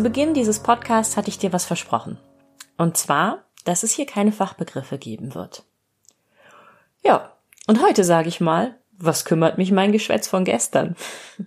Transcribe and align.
Zu 0.00 0.04
Beginn 0.04 0.32
dieses 0.32 0.60
Podcasts 0.60 1.18
hatte 1.18 1.28
ich 1.28 1.36
dir 1.36 1.52
was 1.52 1.66
versprochen. 1.66 2.16
Und 2.78 2.96
zwar, 2.96 3.44
dass 3.66 3.82
es 3.82 3.92
hier 3.92 4.06
keine 4.06 4.32
Fachbegriffe 4.32 4.96
geben 4.96 5.34
wird. 5.34 5.64
Ja, 7.04 7.32
und 7.66 7.82
heute 7.82 8.02
sage 8.02 8.30
ich 8.30 8.40
mal, 8.40 8.74
was 8.96 9.26
kümmert 9.26 9.58
mich 9.58 9.72
mein 9.72 9.92
Geschwätz 9.92 10.26
von 10.26 10.46
gestern? 10.46 10.96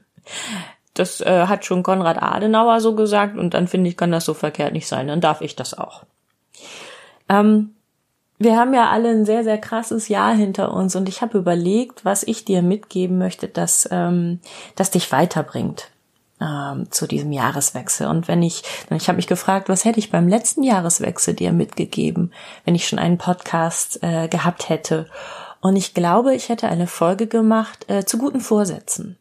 Das 0.94 1.20
äh, 1.22 1.48
hat 1.48 1.66
schon 1.66 1.82
Konrad 1.82 2.22
Adenauer 2.22 2.80
so 2.80 2.94
gesagt 2.94 3.40
und 3.40 3.56
dann 3.56 3.68
finde 3.68 3.90
ich, 3.90 3.98
kann 3.98 4.12
das 4.12 4.26
so 4.26 4.36
verkehrt 4.36 4.74
nicht 4.74 4.88
sein. 4.88 5.08
Dann 5.08 5.20
darf 5.20 5.42
ich 5.42 5.56
das 5.56 5.76
auch. 5.76 6.04
Ähm, 7.28 7.74
wir 8.38 8.56
haben 8.56 8.76
ja 8.76 8.92
alle 8.92 9.10
ein 9.10 9.26
sehr, 9.26 9.44
sehr 9.44 9.58
krasses 9.58 10.10
Jahr 10.10 10.36
hinter 10.36 10.72
uns 10.72 10.96
und 10.96 11.10
ich 11.10 11.24
habe 11.24 11.40
überlegt, 11.40 12.06
was 12.06 12.22
ich 12.22 12.46
dir 12.46 12.62
mitgeben 12.62 13.18
möchte, 13.18 13.48
dass 13.48 13.90
ähm, 13.92 14.42
das 14.76 14.92
dich 14.92 15.12
weiterbringt 15.12 15.90
ähm, 16.44 16.92
zu 16.92 17.08
diesem 17.08 17.32
Jahreswechsel. 17.32 18.08
Und 18.08 18.28
wenn 18.28 18.42
ich, 18.42 18.64
ich 18.90 19.08
habe 19.08 19.16
mich 19.16 19.28
gefragt, 19.28 19.70
was 19.70 19.86
hätte 19.86 20.00
ich 20.00 20.12
beim 20.12 20.28
letzten 20.28 20.64
Jahreswechsel 20.64 21.34
dir 21.34 21.54
mitgegeben, 21.54 22.34
wenn 22.66 22.76
ich 22.76 22.88
schon 22.88 23.00
einen 23.00 23.18
Podcast 23.18 24.00
äh, 24.02 24.28
gehabt 24.28 24.70
hätte. 24.70 25.08
Und 25.62 25.76
ich 25.76 25.94
glaube, 25.94 26.36
ich 26.36 26.50
hätte 26.50 26.68
eine 26.68 26.88
Folge 26.88 27.28
gemacht 27.28 27.86
äh, 27.90 28.04
zu 28.04 28.18
guten 28.18 28.42
Vorsätzen. 28.42 29.18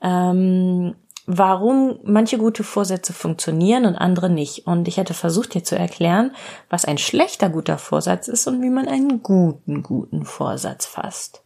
Ähm, 0.00 0.94
warum 1.26 1.98
manche 2.04 2.38
gute 2.38 2.64
Vorsätze 2.64 3.12
funktionieren 3.12 3.84
und 3.84 3.96
andere 3.96 4.30
nicht. 4.30 4.66
Und 4.66 4.88
ich 4.88 4.96
hätte 4.96 5.14
versucht 5.14 5.54
dir 5.54 5.64
zu 5.64 5.76
erklären, 5.76 6.32
was 6.70 6.84
ein 6.84 6.98
schlechter 6.98 7.48
guter 7.50 7.78
Vorsatz 7.78 8.28
ist 8.28 8.46
und 8.46 8.62
wie 8.62 8.70
man 8.70 8.88
einen 8.88 9.22
guten 9.22 9.82
guten 9.82 10.24
Vorsatz 10.24 10.86
fasst. 10.86 11.42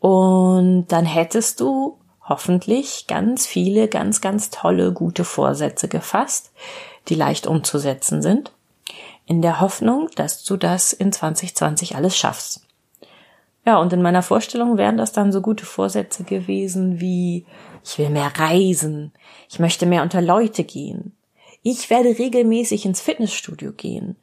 Und 0.00 0.88
dann 0.88 1.06
hättest 1.06 1.60
du 1.60 1.98
hoffentlich 2.24 3.06
ganz 3.06 3.46
viele, 3.46 3.88
ganz, 3.88 4.20
ganz 4.20 4.50
tolle, 4.50 4.92
gute 4.92 5.24
Vorsätze 5.24 5.88
gefasst, 5.88 6.52
die 7.08 7.14
leicht 7.14 7.46
umzusetzen 7.46 8.22
sind, 8.22 8.52
in 9.26 9.42
der 9.42 9.60
Hoffnung, 9.60 10.08
dass 10.16 10.44
du 10.44 10.56
das 10.56 10.92
in 10.92 11.12
2020 11.12 11.96
alles 11.96 12.16
schaffst. 12.16 12.66
Ja, 13.66 13.78
und 13.78 13.92
in 13.92 14.02
meiner 14.02 14.22
Vorstellung 14.22 14.76
wären 14.76 14.98
das 14.98 15.12
dann 15.12 15.32
so 15.32 15.40
gute 15.40 15.64
Vorsätze 15.64 16.24
gewesen 16.24 17.00
wie 17.00 17.46
ich 17.82 17.98
will 17.98 18.08
mehr 18.08 18.32
reisen, 18.36 19.12
ich 19.50 19.58
möchte 19.58 19.84
mehr 19.84 20.02
unter 20.02 20.22
Leute 20.22 20.64
gehen, 20.64 21.14
ich 21.62 21.90
werde 21.90 22.18
regelmäßig 22.18 22.86
ins 22.86 23.00
Fitnessstudio 23.00 23.72
gehen 23.72 24.16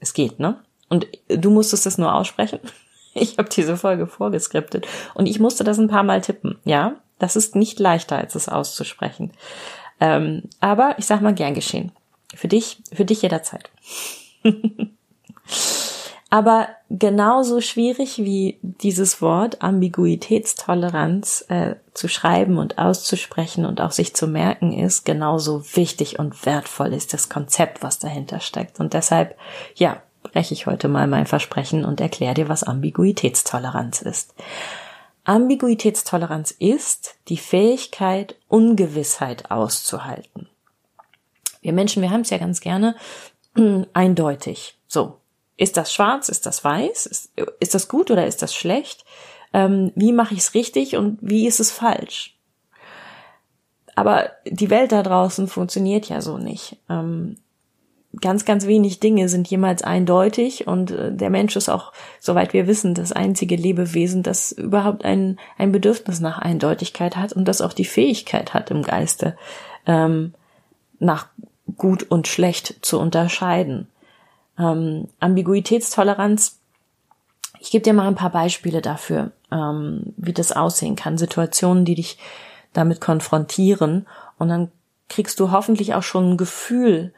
Es 0.00 0.12
geht, 0.12 0.38
ne? 0.38 0.62
Und 0.88 1.08
du 1.28 1.50
musstest 1.50 1.86
es 1.86 1.98
nur 1.98 2.14
aussprechen. 2.14 2.60
Ich 3.14 3.38
habe 3.38 3.48
diese 3.48 3.76
Folge 3.76 4.06
vorgeskriptet 4.06 4.86
und 5.14 5.26
ich 5.26 5.40
musste 5.40 5.64
das 5.64 5.78
ein 5.78 5.88
paar 5.88 6.04
Mal 6.04 6.20
tippen. 6.20 6.60
Ja, 6.64 7.00
das 7.18 7.34
ist 7.34 7.56
nicht 7.56 7.80
leichter, 7.80 8.16
als 8.16 8.36
es 8.36 8.48
auszusprechen. 8.48 9.32
Ähm, 9.98 10.42
aber 10.60 10.94
ich 10.98 11.06
sag 11.06 11.20
mal 11.20 11.34
gern 11.34 11.54
geschehen. 11.54 11.90
Für 12.32 12.46
dich, 12.46 12.80
für 12.92 13.04
dich 13.04 13.22
jederzeit. 13.22 13.70
Aber 16.30 16.68
genauso 16.90 17.62
schwierig 17.62 18.18
wie 18.18 18.58
dieses 18.62 19.22
Wort 19.22 19.62
Ambiguitätstoleranz 19.62 21.46
äh, 21.48 21.76
zu 21.94 22.06
schreiben 22.06 22.58
und 22.58 22.76
auszusprechen 22.76 23.64
und 23.64 23.80
auch 23.80 23.92
sich 23.92 24.14
zu 24.14 24.26
merken 24.26 24.72
ist, 24.72 25.06
genauso 25.06 25.64
wichtig 25.74 26.18
und 26.18 26.44
wertvoll 26.44 26.92
ist 26.92 27.14
das 27.14 27.30
Konzept, 27.30 27.82
was 27.82 27.98
dahinter 27.98 28.40
steckt. 28.40 28.78
Und 28.78 28.92
deshalb, 28.92 29.38
ja, 29.74 30.02
breche 30.22 30.52
ich 30.52 30.66
heute 30.66 30.88
mal 30.88 31.06
mein 31.06 31.26
Versprechen 31.26 31.86
und 31.86 32.00
erkläre 32.00 32.34
dir, 32.34 32.48
was 32.50 32.62
Ambiguitätstoleranz 32.62 34.02
ist. 34.02 34.34
Ambiguitätstoleranz 35.24 36.50
ist 36.50 37.16
die 37.28 37.38
Fähigkeit, 37.38 38.36
Ungewissheit 38.48 39.50
auszuhalten. 39.50 40.48
Wir 41.62 41.72
Menschen, 41.72 42.02
wir 42.02 42.10
haben 42.10 42.20
es 42.20 42.30
ja 42.30 42.38
ganz 42.38 42.60
gerne 42.60 42.96
eindeutig. 43.94 44.78
So, 44.86 45.18
ist 45.58 45.76
das 45.76 45.92
schwarz? 45.92 46.30
Ist 46.30 46.46
das 46.46 46.64
weiß? 46.64 47.04
Ist, 47.06 47.32
ist 47.60 47.74
das 47.74 47.88
gut 47.88 48.10
oder 48.10 48.26
ist 48.26 48.40
das 48.40 48.54
schlecht? 48.54 49.04
Ähm, 49.52 49.92
wie 49.94 50.12
mache 50.12 50.32
ich 50.32 50.40
es 50.40 50.54
richtig 50.54 50.96
und 50.96 51.18
wie 51.20 51.46
ist 51.46 51.60
es 51.60 51.70
falsch? 51.70 52.36
Aber 53.94 54.30
die 54.46 54.70
Welt 54.70 54.92
da 54.92 55.02
draußen 55.02 55.48
funktioniert 55.48 56.08
ja 56.08 56.20
so 56.20 56.38
nicht. 56.38 56.76
Ähm, 56.88 57.36
ganz, 58.20 58.44
ganz 58.44 58.66
wenig 58.66 59.00
Dinge 59.00 59.28
sind 59.28 59.48
jemals 59.48 59.82
eindeutig 59.82 60.68
und 60.68 60.92
äh, 60.92 61.12
der 61.12 61.30
Mensch 61.30 61.56
ist 61.56 61.68
auch, 61.68 61.92
soweit 62.20 62.52
wir 62.52 62.68
wissen, 62.68 62.94
das 62.94 63.10
einzige 63.10 63.56
Lebewesen, 63.56 64.22
das 64.22 64.52
überhaupt 64.52 65.04
ein, 65.04 65.40
ein 65.58 65.72
Bedürfnis 65.72 66.20
nach 66.20 66.38
Eindeutigkeit 66.38 67.16
hat 67.16 67.32
und 67.32 67.46
das 67.46 67.60
auch 67.60 67.72
die 67.72 67.84
Fähigkeit 67.84 68.54
hat 68.54 68.70
im 68.70 68.82
Geiste, 68.82 69.36
ähm, 69.86 70.34
nach 71.00 71.26
gut 71.76 72.04
und 72.08 72.28
schlecht 72.28 72.76
zu 72.82 73.00
unterscheiden. 73.00 73.88
Ähm, 74.58 75.08
Ambiguitätstoleranz. 75.20 76.60
Ich 77.60 77.70
gebe 77.70 77.82
dir 77.82 77.92
mal 77.92 78.06
ein 78.06 78.14
paar 78.14 78.30
Beispiele 78.30 78.82
dafür, 78.82 79.32
ähm, 79.50 80.14
wie 80.16 80.32
das 80.32 80.52
aussehen 80.52 80.96
kann. 80.96 81.18
Situationen, 81.18 81.84
die 81.84 81.94
dich 81.94 82.18
damit 82.72 83.00
konfrontieren. 83.00 84.06
Und 84.38 84.48
dann 84.48 84.70
kriegst 85.08 85.40
du 85.40 85.50
hoffentlich 85.50 85.94
auch 85.94 86.02
schon 86.02 86.32
ein 86.32 86.36
Gefühl 86.36 87.12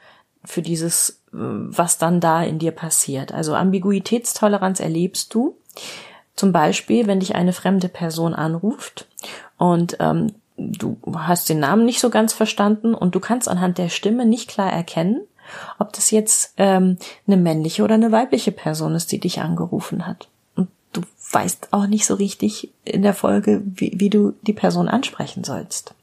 für 0.44 0.62
dieses, 0.62 1.22
äh, 1.32 1.36
was 1.36 1.98
dann 1.98 2.20
da 2.20 2.42
in 2.42 2.58
dir 2.58 2.72
passiert. 2.72 3.32
Also 3.32 3.54
Ambiguitätstoleranz 3.54 4.80
erlebst 4.80 5.34
du. 5.34 5.56
Zum 6.36 6.52
Beispiel, 6.52 7.06
wenn 7.06 7.20
dich 7.20 7.34
eine 7.34 7.52
fremde 7.52 7.88
Person 7.88 8.34
anruft 8.34 9.06
und 9.58 9.98
ähm, 10.00 10.32
du 10.56 10.96
hast 11.14 11.48
den 11.48 11.60
Namen 11.60 11.84
nicht 11.84 12.00
so 12.00 12.08
ganz 12.08 12.32
verstanden 12.32 12.94
und 12.94 13.14
du 13.14 13.20
kannst 13.20 13.48
anhand 13.48 13.78
der 13.78 13.88
Stimme 13.88 14.24
nicht 14.24 14.48
klar 14.48 14.72
erkennen, 14.72 15.20
ob 15.78 15.92
das 15.92 16.10
jetzt 16.10 16.54
ähm, 16.56 16.98
eine 17.26 17.36
männliche 17.36 17.82
oder 17.82 17.94
eine 17.94 18.12
weibliche 18.12 18.52
Person 18.52 18.94
ist, 18.94 19.12
die 19.12 19.20
dich 19.20 19.40
angerufen 19.40 20.06
hat. 20.06 20.28
Und 20.56 20.68
du 20.92 21.02
weißt 21.32 21.68
auch 21.72 21.86
nicht 21.86 22.06
so 22.06 22.14
richtig 22.14 22.70
in 22.84 23.02
der 23.02 23.14
Folge, 23.14 23.62
wie, 23.64 23.92
wie 23.96 24.10
du 24.10 24.34
die 24.42 24.52
Person 24.52 24.88
ansprechen 24.88 25.44
sollst. 25.44 25.94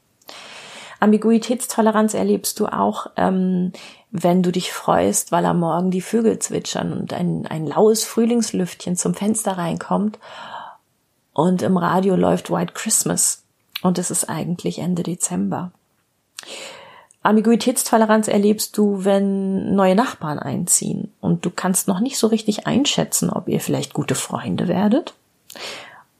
Ambiguitätstoleranz 1.00 2.14
erlebst 2.14 2.58
du 2.58 2.66
auch, 2.66 3.06
ähm, 3.16 3.72
wenn 4.10 4.42
du 4.42 4.50
dich 4.50 4.72
freust, 4.72 5.32
weil 5.32 5.44
am 5.44 5.60
Morgen 5.60 5.90
die 5.90 6.00
Vögel 6.00 6.38
zwitschern 6.38 6.92
und 6.92 7.12
ein, 7.12 7.46
ein 7.46 7.66
laues 7.66 8.04
Frühlingslüftchen 8.04 8.96
zum 8.96 9.14
Fenster 9.14 9.52
reinkommt 9.52 10.18
und 11.32 11.62
im 11.62 11.76
Radio 11.76 12.16
läuft 12.16 12.50
White 12.50 12.72
Christmas 12.74 13.44
und 13.82 13.98
es 13.98 14.10
ist 14.10 14.28
eigentlich 14.28 14.78
Ende 14.78 15.02
Dezember. 15.02 15.70
Ambiguitätstoleranz 17.22 18.28
erlebst 18.28 18.76
du, 18.78 19.04
wenn 19.04 19.74
neue 19.74 19.94
Nachbarn 19.94 20.38
einziehen 20.38 21.12
und 21.20 21.44
du 21.44 21.50
kannst 21.50 21.88
noch 21.88 22.00
nicht 22.00 22.18
so 22.18 22.28
richtig 22.28 22.66
einschätzen, 22.66 23.30
ob 23.30 23.48
ihr 23.48 23.60
vielleicht 23.60 23.92
gute 23.92 24.14
Freunde 24.14 24.68
werdet 24.68 25.14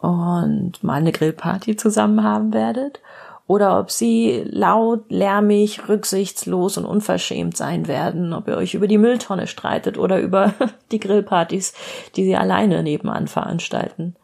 und 0.01 0.83
mal 0.83 0.95
eine 0.95 1.13
Grillparty 1.13 1.77
zusammen 1.77 2.23
haben 2.23 2.53
werdet 2.53 3.01
oder 3.49 3.79
ob 3.81 3.91
sie 3.91 4.45
laut, 4.45 5.11
lärmig, 5.11 5.89
rücksichtslos 5.89 6.77
und 6.77 6.85
unverschämt 6.85 7.57
sein 7.57 7.89
werden, 7.89 8.35
ob 8.35 8.47
ihr 8.47 8.57
euch 8.57 8.75
über 8.75 8.87
die 8.87 8.99
Mülltonne 8.99 9.47
streitet 9.47 9.99
oder 9.99 10.21
über 10.21 10.53
die 10.93 11.01
Grillpartys, 11.01 11.73
die 12.15 12.25
sie 12.25 12.37
alleine 12.37 12.83
nebenan 12.83 13.27
veranstalten. 13.27 14.17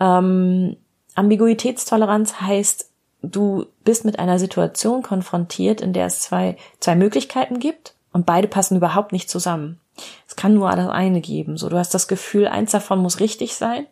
Ähm, 0.00 0.76
Ambiguitätstoleranz 1.14 2.40
heißt, 2.40 2.89
du 3.22 3.66
bist 3.84 4.04
mit 4.04 4.18
einer 4.18 4.38
Situation 4.38 5.02
konfrontiert, 5.02 5.80
in 5.80 5.92
der 5.92 6.06
es 6.06 6.20
zwei, 6.20 6.56
zwei 6.80 6.94
Möglichkeiten 6.94 7.58
gibt 7.58 7.94
und 8.12 8.26
beide 8.26 8.48
passen 8.48 8.76
überhaupt 8.76 9.12
nicht 9.12 9.30
zusammen. 9.30 9.80
Es 10.26 10.36
kann 10.36 10.54
nur 10.54 10.70
das 10.70 10.88
eine 10.88 11.20
geben. 11.20 11.56
So, 11.56 11.68
du 11.68 11.76
hast 11.76 11.92
das 11.92 12.08
Gefühl, 12.08 12.46
eins 12.46 12.70
davon 12.70 13.00
muss 13.00 13.20
richtig 13.20 13.54
sein 13.54 13.86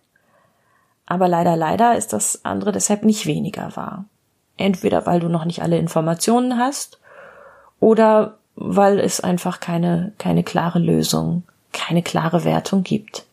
aber 1.08 1.26
leider, 1.26 1.56
leider 1.56 1.96
ist 1.96 2.12
das 2.12 2.44
andere 2.44 2.70
deshalb 2.70 3.02
nicht 3.02 3.24
weniger 3.24 3.74
wahr. 3.76 4.04
Entweder 4.58 5.06
weil 5.06 5.20
du 5.20 5.28
noch 5.28 5.46
nicht 5.46 5.62
alle 5.62 5.78
Informationen 5.78 6.58
hast 6.58 7.00
oder 7.80 8.36
weil 8.56 9.00
es 9.00 9.20
einfach 9.20 9.58
keine, 9.58 10.12
keine 10.18 10.44
klare 10.44 10.78
Lösung, 10.78 11.44
keine 11.72 12.02
klare 12.02 12.44
Wertung 12.44 12.82
gibt. 12.82 13.24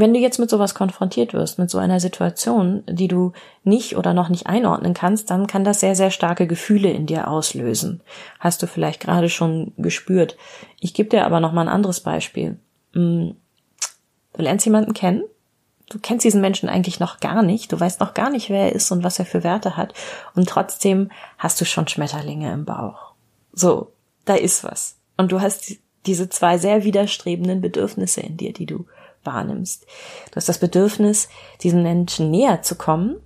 Wenn 0.00 0.14
du 0.14 0.20
jetzt 0.20 0.38
mit 0.38 0.50
sowas 0.50 0.74
konfrontiert 0.74 1.32
wirst, 1.32 1.58
mit 1.58 1.70
so 1.70 1.78
einer 1.78 2.00
Situation, 2.00 2.82
die 2.88 3.08
du 3.08 3.32
nicht 3.64 3.96
oder 3.96 4.14
noch 4.14 4.28
nicht 4.28 4.46
einordnen 4.46 4.94
kannst, 4.94 5.30
dann 5.30 5.46
kann 5.46 5.64
das 5.64 5.80
sehr, 5.80 5.94
sehr 5.94 6.10
starke 6.10 6.46
Gefühle 6.46 6.90
in 6.90 7.06
dir 7.06 7.28
auslösen. 7.28 8.00
Hast 8.40 8.62
du 8.62 8.66
vielleicht 8.66 9.00
gerade 9.00 9.28
schon 9.28 9.72
gespürt. 9.76 10.36
Ich 10.80 10.94
gebe 10.94 11.08
dir 11.08 11.24
aber 11.24 11.40
noch 11.40 11.52
mal 11.52 11.62
ein 11.62 11.68
anderes 11.68 12.00
Beispiel. 12.00 12.58
Hm, 12.92 13.36
Du 14.36 14.42
lernst 14.42 14.66
jemanden 14.66 14.92
kennen, 14.92 15.24
du 15.88 15.98
kennst 15.98 16.24
diesen 16.24 16.40
Menschen 16.40 16.68
eigentlich 16.68 17.00
noch 17.00 17.20
gar 17.20 17.42
nicht, 17.42 17.72
du 17.72 17.80
weißt 17.80 18.00
noch 18.00 18.12
gar 18.12 18.28
nicht, 18.30 18.50
wer 18.50 18.64
er 18.64 18.72
ist 18.72 18.90
und 18.90 19.02
was 19.02 19.18
er 19.18 19.24
für 19.24 19.44
Werte 19.44 19.76
hat, 19.76 19.94
und 20.34 20.48
trotzdem 20.48 21.10
hast 21.38 21.60
du 21.60 21.64
schon 21.64 21.88
Schmetterlinge 21.88 22.52
im 22.52 22.64
Bauch. 22.64 23.14
So, 23.52 23.92
da 24.26 24.34
ist 24.34 24.62
was. 24.62 24.96
Und 25.16 25.32
du 25.32 25.40
hast 25.40 25.76
diese 26.04 26.28
zwei 26.28 26.58
sehr 26.58 26.84
widerstrebenden 26.84 27.62
Bedürfnisse 27.62 28.20
in 28.20 28.36
dir, 28.36 28.52
die 28.52 28.66
du 28.66 28.86
wahrnimmst. 29.26 29.84
Du 30.30 30.36
hast 30.36 30.48
das 30.48 30.58
Bedürfnis, 30.58 31.28
diesen 31.62 31.82
Menschen 31.82 32.30
näher 32.30 32.62
zu 32.62 32.76
kommen, 32.76 33.16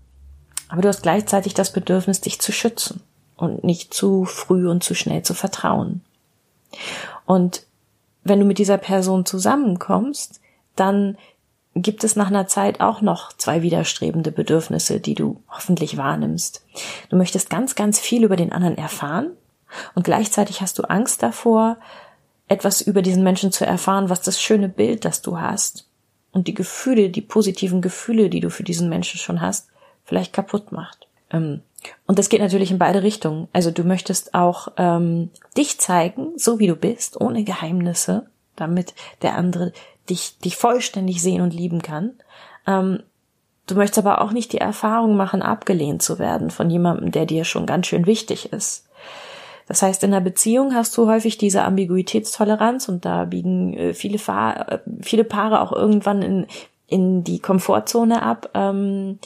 aber 0.68 0.82
du 0.82 0.88
hast 0.88 1.02
gleichzeitig 1.02 1.54
das 1.54 1.72
Bedürfnis, 1.72 2.20
dich 2.20 2.40
zu 2.40 2.52
schützen 2.52 3.02
und 3.36 3.64
nicht 3.64 3.92
zu 3.92 4.24
früh 4.24 4.68
und 4.68 4.84
zu 4.84 4.94
schnell 4.94 5.22
zu 5.22 5.34
vertrauen. 5.34 6.02
Und 7.26 7.66
wenn 8.22 8.38
du 8.38 8.46
mit 8.46 8.58
dieser 8.58 8.78
Person 8.78 9.26
zusammenkommst, 9.26 10.40
dann 10.76 11.18
gibt 11.74 12.04
es 12.04 12.16
nach 12.16 12.28
einer 12.28 12.46
Zeit 12.46 12.80
auch 12.80 13.00
noch 13.00 13.32
zwei 13.32 13.62
widerstrebende 13.62 14.32
Bedürfnisse, 14.32 15.00
die 15.00 15.14
du 15.14 15.42
hoffentlich 15.48 15.96
wahrnimmst. 15.96 16.64
Du 17.08 17.16
möchtest 17.16 17.50
ganz, 17.50 17.74
ganz 17.74 17.98
viel 17.98 18.24
über 18.24 18.36
den 18.36 18.52
anderen 18.52 18.76
erfahren 18.76 19.30
und 19.94 20.04
gleichzeitig 20.04 20.60
hast 20.60 20.78
du 20.78 20.82
Angst 20.82 21.22
davor, 21.22 21.78
etwas 22.48 22.80
über 22.80 23.02
diesen 23.02 23.22
Menschen 23.22 23.52
zu 23.52 23.64
erfahren, 23.64 24.08
was 24.08 24.22
das 24.22 24.40
schöne 24.40 24.68
Bild, 24.68 25.04
das 25.04 25.22
du 25.22 25.40
hast 25.40 25.89
und 26.32 26.48
die 26.48 26.54
Gefühle, 26.54 27.10
die 27.10 27.22
positiven 27.22 27.80
Gefühle, 27.80 28.30
die 28.30 28.40
du 28.40 28.50
für 28.50 28.62
diesen 28.62 28.88
Menschen 28.88 29.18
schon 29.18 29.40
hast, 29.40 29.68
vielleicht 30.04 30.32
kaputt 30.32 30.72
macht. 30.72 31.08
Ähm, 31.32 31.62
und 32.06 32.18
das 32.18 32.28
geht 32.28 32.40
natürlich 32.40 32.70
in 32.70 32.78
beide 32.78 33.02
Richtungen. 33.02 33.48
Also 33.52 33.70
du 33.70 33.84
möchtest 33.84 34.34
auch 34.34 34.68
ähm, 34.76 35.30
dich 35.56 35.78
zeigen, 35.78 36.32
so 36.36 36.58
wie 36.58 36.66
du 36.66 36.76
bist, 36.76 37.20
ohne 37.20 37.44
Geheimnisse, 37.44 38.26
damit 38.56 38.94
der 39.22 39.36
andere 39.36 39.72
dich, 40.08 40.38
dich 40.38 40.56
vollständig 40.56 41.22
sehen 41.22 41.40
und 41.40 41.54
lieben 41.54 41.82
kann. 41.82 42.12
Ähm, 42.66 43.02
du 43.66 43.74
möchtest 43.76 43.98
aber 43.98 44.20
auch 44.20 44.32
nicht 44.32 44.52
die 44.52 44.58
Erfahrung 44.58 45.16
machen, 45.16 45.42
abgelehnt 45.42 46.02
zu 46.02 46.18
werden 46.18 46.50
von 46.50 46.68
jemandem, 46.68 47.12
der 47.12 47.26
dir 47.26 47.44
schon 47.44 47.66
ganz 47.66 47.86
schön 47.86 48.06
wichtig 48.06 48.52
ist. 48.52 48.86
Das 49.70 49.82
heißt, 49.82 50.02
in 50.02 50.10
der 50.10 50.18
Beziehung 50.18 50.74
hast 50.74 50.96
du 50.96 51.06
häufig 51.06 51.38
diese 51.38 51.62
Ambiguitätstoleranz 51.62 52.88
und 52.88 53.04
da 53.04 53.24
biegen 53.24 53.72
äh, 53.74 53.94
viele, 53.94 54.18
Fa 54.18 54.52
äh, 54.62 54.78
viele 55.00 55.22
Paare 55.22 55.60
auch 55.60 55.70
irgendwann 55.70 56.22
in, 56.22 56.46
in 56.88 57.22
die 57.22 57.38
Komfortzone 57.38 58.20
ab. 58.20 58.50
Ähm, 58.54 59.20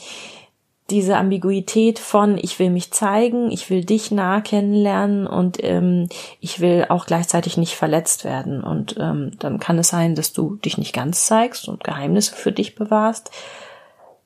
diese 0.91 1.17
Ambiguität 1.17 1.97
von 1.97 2.37
ich 2.37 2.59
will 2.59 2.69
mich 2.69 2.91
zeigen, 2.91 3.49
ich 3.49 3.71
will 3.71 3.83
dich 3.83 4.11
nah 4.11 4.39
kennenlernen 4.39 5.25
und 5.25 5.63
ähm, 5.63 6.09
ich 6.41 6.59
will 6.59 6.85
auch 6.89 7.07
gleichzeitig 7.07 7.57
nicht 7.57 7.73
verletzt 7.73 8.23
werden. 8.23 8.63
Und 8.63 8.97
ähm, 8.99 9.31
dann 9.39 9.59
kann 9.59 9.79
es 9.79 9.87
sein, 9.87 10.13
dass 10.13 10.31
du 10.31 10.57
dich 10.57 10.77
nicht 10.77 10.93
ganz 10.93 11.25
zeigst 11.25 11.67
und 11.67 11.83
Geheimnisse 11.83 12.35
für 12.35 12.51
dich 12.51 12.75
bewahrst. 12.75 13.31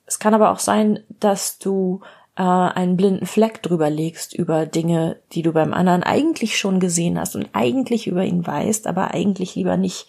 Es 0.04 0.18
kann 0.18 0.34
aber 0.34 0.50
auch 0.50 0.58
sein, 0.58 1.00
dass 1.18 1.58
du 1.58 2.02
äh, 2.40 2.42
einen 2.42 2.96
blinden 2.96 3.26
Fleck 3.26 3.62
drüber 3.62 3.90
legst 3.90 4.34
über 4.34 4.64
Dinge, 4.64 5.16
die 5.32 5.42
du 5.42 5.52
beim 5.52 5.74
anderen 5.74 6.02
eigentlich 6.02 6.58
schon 6.58 6.80
gesehen 6.80 7.20
hast 7.20 7.36
und 7.36 7.50
eigentlich 7.52 8.06
über 8.06 8.24
ihn 8.24 8.46
weißt, 8.46 8.86
aber 8.86 9.12
eigentlich 9.12 9.54
lieber 9.54 9.76
nicht 9.76 10.08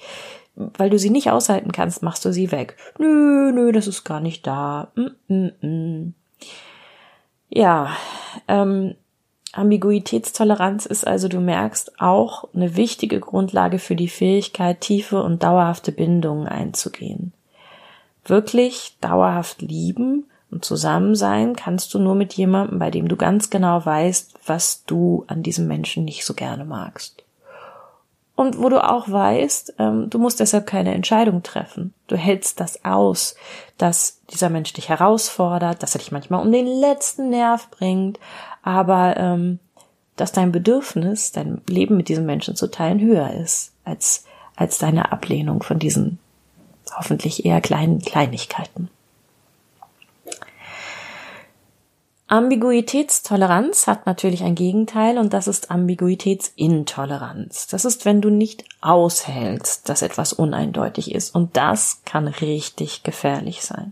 weil 0.55 0.89
du 0.89 0.99
sie 0.99 1.09
nicht 1.09 1.31
aushalten 1.31 1.71
kannst, 1.71 2.03
machst 2.03 2.25
du 2.25 2.33
sie 2.33 2.51
weg. 2.51 2.75
Nö, 2.99 3.51
nö, 3.53 3.71
das 3.71 3.87
ist 3.87 4.03
gar 4.03 4.19
nicht 4.19 4.45
da. 4.45 4.91
Mm, 4.95 5.33
mm, 5.33 5.51
mm. 5.61 6.13
Ja, 7.49 7.95
ähm, 8.49 8.95
Ambiguitätstoleranz 9.53 10.85
ist 10.85 11.07
also, 11.07 11.29
du 11.29 11.39
merkst, 11.39 11.99
auch 12.01 12.49
eine 12.53 12.75
wichtige 12.75 13.21
Grundlage 13.21 13.79
für 13.79 13.95
die 13.95 14.09
Fähigkeit, 14.09 14.81
tiefe 14.81 15.23
und 15.23 15.41
dauerhafte 15.41 15.93
Bindungen 15.93 16.47
einzugehen. 16.47 17.33
Wirklich 18.25 18.97
dauerhaft 18.99 19.61
lieben 19.61 20.25
und 20.51 20.65
zusammen 20.65 21.15
sein 21.15 21.55
kannst 21.55 21.93
du 21.93 21.99
nur 21.99 22.15
mit 22.15 22.33
jemandem, 22.33 22.79
bei 22.79 22.91
dem 22.91 23.07
du 23.07 23.15
ganz 23.15 23.49
genau 23.49 23.85
weißt, 23.85 24.39
was 24.45 24.83
du 24.85 25.23
an 25.27 25.43
diesem 25.43 25.67
Menschen 25.67 26.05
nicht 26.05 26.25
so 26.25 26.33
gerne 26.33 26.65
magst 26.65 27.23
und 28.41 28.57
wo 28.57 28.69
du 28.69 28.83
auch 28.83 29.09
weißt, 29.09 29.75
ähm, 29.77 30.09
du 30.09 30.17
musst 30.17 30.39
deshalb 30.39 30.65
keine 30.65 30.95
Entscheidung 30.95 31.43
treffen. 31.43 31.93
Du 32.07 32.15
hältst 32.15 32.59
das 32.59 32.83
aus, 32.83 33.35
dass 33.77 34.19
dieser 34.31 34.49
Mensch 34.49 34.73
dich 34.73 34.89
herausfordert, 34.89 35.83
dass 35.83 35.95
er 35.95 35.99
dich 35.99 36.11
manchmal 36.11 36.43
um 36.43 36.51
den 36.51 36.65
letzten 36.65 37.29
Nerv 37.29 37.69
bringt, 37.69 38.19
aber 38.63 39.15
ähm, 39.17 39.59
dass 40.15 40.31
dein 40.31 40.51
Bedürfnis, 40.51 41.31
dein 41.31 41.61
Leben 41.67 41.97
mit 41.97 42.09
diesem 42.09 42.25
Menschen 42.25 42.55
zu 42.55 42.65
teilen, 42.65 42.99
höher 42.99 43.31
ist 43.31 43.73
als, 43.85 44.25
als 44.55 44.79
deine 44.79 45.11
Ablehnung 45.11 45.61
von 45.61 45.77
diesen 45.77 46.17
hoffentlich 46.97 47.45
eher 47.45 47.61
kleinen 47.61 47.99
Kleinigkeiten. 47.99 48.89
Ambiguitätstoleranz 52.31 53.87
hat 53.87 54.05
natürlich 54.05 54.43
ein 54.43 54.55
Gegenteil 54.55 55.17
und 55.17 55.33
das 55.33 55.49
ist 55.49 55.69
Ambiguitätsintoleranz. 55.69 57.67
Das 57.67 57.83
ist, 57.83 58.05
wenn 58.05 58.21
du 58.21 58.29
nicht 58.29 58.63
aushältst, 58.79 59.89
dass 59.89 60.01
etwas 60.01 60.31
uneindeutig 60.31 61.13
ist 61.13 61.35
und 61.35 61.57
das 61.57 62.03
kann 62.05 62.29
richtig 62.29 63.03
gefährlich 63.03 63.63
sein. 63.63 63.91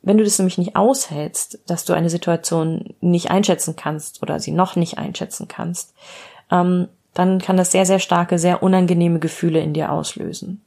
Wenn 0.00 0.16
du 0.16 0.24
das 0.24 0.38
nämlich 0.38 0.56
nicht 0.56 0.76
aushältst, 0.76 1.58
dass 1.66 1.84
du 1.84 1.92
eine 1.92 2.08
Situation 2.08 2.94
nicht 3.02 3.30
einschätzen 3.30 3.76
kannst 3.76 4.22
oder 4.22 4.40
sie 4.40 4.52
noch 4.52 4.74
nicht 4.74 4.96
einschätzen 4.96 5.46
kannst, 5.46 5.92
ähm, 6.50 6.88
dann 7.12 7.38
kann 7.38 7.58
das 7.58 7.70
sehr, 7.70 7.84
sehr 7.84 7.98
starke, 7.98 8.38
sehr 8.38 8.62
unangenehme 8.62 9.18
Gefühle 9.18 9.60
in 9.60 9.74
dir 9.74 9.92
auslösen. 9.92 10.62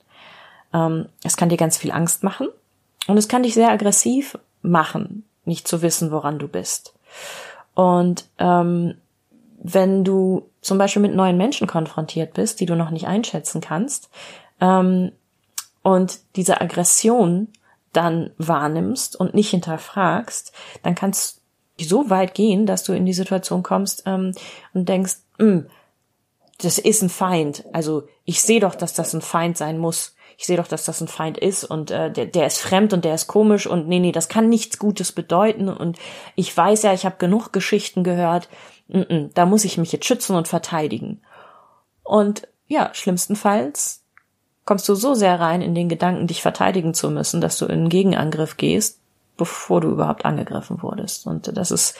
Ähm, 0.71 1.07
es 1.23 1.35
kann 1.35 1.49
dir 1.49 1.57
ganz 1.57 1.77
viel 1.77 1.91
Angst 1.91 2.21
machen 2.21 2.47
und 3.07 3.17
es 3.17 3.27
kann 3.27 3.41
dich 3.41 3.55
sehr 3.55 3.71
aggressiv 3.71 4.37
machen, 4.61 5.25
nicht 5.45 5.67
zu 5.67 5.81
wissen, 5.81 6.11
woran 6.11 6.39
du 6.39 6.47
bist. 6.47 6.93
Und 7.75 8.25
ähm, 8.37 8.95
wenn 9.57 10.03
du 10.03 10.49
zum 10.61 10.77
Beispiel 10.77 11.01
mit 11.01 11.15
neuen 11.15 11.37
Menschen 11.37 11.67
konfrontiert 11.67 12.33
bist, 12.33 12.59
die 12.59 12.65
du 12.65 12.75
noch 12.75 12.89
nicht 12.89 13.07
einschätzen 13.07 13.61
kannst, 13.61 14.09
ähm, 14.59 15.11
und 15.83 16.19
diese 16.37 16.61
Aggression 16.61 17.49
dann 17.91 18.31
wahrnimmst 18.37 19.15
und 19.15 19.35
nicht 19.35 19.51
hinterfragst, 19.51 20.51
dann 20.81 20.95
kannst 20.95 21.41
du 21.77 21.85
so 21.85 22.09
weit 22.09 22.33
gehen, 22.33 22.65
dass 22.65 22.83
du 22.83 22.93
in 22.93 23.05
die 23.05 23.13
Situation 23.13 23.61
kommst 23.61 24.03
ähm, 24.05 24.33
und 24.73 24.89
denkst, 24.89 25.17
hm, 25.37 25.67
das 26.59 26.77
ist 26.77 27.01
ein 27.01 27.09
Feind. 27.09 27.65
Also 27.73 28.07
ich 28.25 28.41
sehe 28.41 28.61
doch, 28.61 28.75
dass 28.75 28.93
das 28.93 29.13
ein 29.13 29.21
Feind 29.21 29.57
sein 29.57 29.77
muss. 29.77 30.12
Ich 30.37 30.45
sehe 30.45 30.57
doch, 30.57 30.67
dass 30.67 30.85
das 30.85 31.01
ein 31.01 31.07
Feind 31.07 31.37
ist 31.37 31.63
und 31.63 31.91
äh, 31.91 32.11
der, 32.11 32.25
der 32.25 32.47
ist 32.47 32.59
fremd 32.59 32.93
und 32.93 33.05
der 33.05 33.15
ist 33.15 33.27
komisch 33.27 33.67
und 33.67 33.87
nee, 33.87 33.99
nee, 33.99 34.11
das 34.11 34.29
kann 34.29 34.49
nichts 34.49 34.79
Gutes 34.79 35.11
bedeuten 35.11 35.69
und 35.69 35.97
ich 36.35 36.55
weiß 36.55 36.83
ja, 36.83 36.93
ich 36.93 37.05
habe 37.05 37.15
genug 37.17 37.53
Geschichten 37.53 38.03
gehört, 38.03 38.49
mm 38.87 38.99
-mm, 38.99 39.29
da 39.33 39.45
muss 39.45 39.65
ich 39.65 39.77
mich 39.77 39.91
jetzt 39.91 40.05
schützen 40.05 40.35
und 40.35 40.47
verteidigen. 40.47 41.21
Und 42.03 42.47
ja, 42.67 42.89
schlimmstenfalls 42.93 44.03
kommst 44.65 44.87
du 44.87 44.95
so 44.95 45.13
sehr 45.13 45.39
rein 45.39 45.61
in 45.61 45.75
den 45.75 45.89
Gedanken, 45.89 46.27
dich 46.27 46.41
verteidigen 46.41 46.93
zu 46.93 47.09
müssen, 47.09 47.41
dass 47.41 47.57
du 47.57 47.65
in 47.65 47.71
einen 47.71 47.89
Gegenangriff 47.89 48.57
gehst, 48.57 48.99
bevor 49.37 49.81
du 49.81 49.89
überhaupt 49.89 50.25
angegriffen 50.25 50.81
wurdest. 50.81 51.27
Und 51.27 51.55
das 51.57 51.71
ist, 51.71 51.95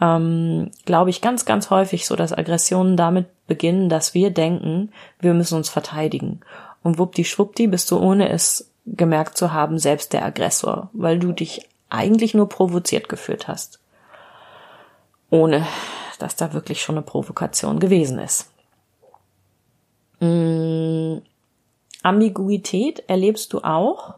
ähm, 0.00 0.70
glaube 0.84 1.10
ich, 1.10 1.20
ganz, 1.20 1.44
ganz 1.44 1.70
häufig 1.70 2.06
so, 2.06 2.16
dass 2.16 2.32
Aggressionen 2.32 2.96
damit 2.96 3.26
beginnen, 3.46 3.88
dass 3.88 4.14
wir 4.14 4.30
denken, 4.30 4.92
wir 5.20 5.34
müssen 5.34 5.56
uns 5.56 5.68
verteidigen. 5.68 6.40
Und 6.82 6.98
wuppdi-schwuppdi 6.98 7.66
bist 7.66 7.90
du, 7.90 7.98
ohne 7.98 8.28
es 8.30 8.70
gemerkt 8.86 9.36
zu 9.36 9.52
haben, 9.52 9.78
selbst 9.78 10.12
der 10.12 10.24
Aggressor, 10.24 10.90
weil 10.92 11.18
du 11.18 11.32
dich 11.32 11.68
eigentlich 11.90 12.34
nur 12.34 12.48
provoziert 12.48 13.08
gefühlt 13.08 13.48
hast. 13.48 13.80
Ohne, 15.30 15.66
dass 16.18 16.36
da 16.36 16.52
wirklich 16.52 16.82
schon 16.82 16.96
eine 16.96 17.04
Provokation 17.04 17.80
gewesen 17.80 18.18
ist. 18.18 18.50
Mm, 20.20 21.18
Ambiguität 22.02 23.04
erlebst 23.08 23.52
du 23.52 23.60
auch, 23.60 24.14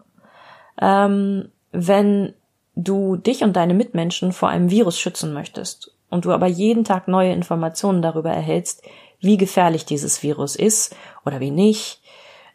ähm, 0.80 1.50
wenn 1.72 2.34
du 2.76 3.16
dich 3.16 3.42
und 3.42 3.54
deine 3.54 3.74
Mitmenschen 3.74 4.32
vor 4.32 4.48
einem 4.48 4.70
Virus 4.70 4.98
schützen 4.98 5.32
möchtest 5.32 5.92
und 6.08 6.24
du 6.24 6.32
aber 6.32 6.46
jeden 6.46 6.84
Tag 6.84 7.08
neue 7.08 7.32
Informationen 7.32 8.02
darüber 8.02 8.30
erhältst, 8.30 8.82
wie 9.20 9.36
gefährlich 9.36 9.84
dieses 9.84 10.22
Virus 10.22 10.56
ist 10.56 10.96
oder 11.26 11.40
wie 11.40 11.50
nicht, 11.50 11.99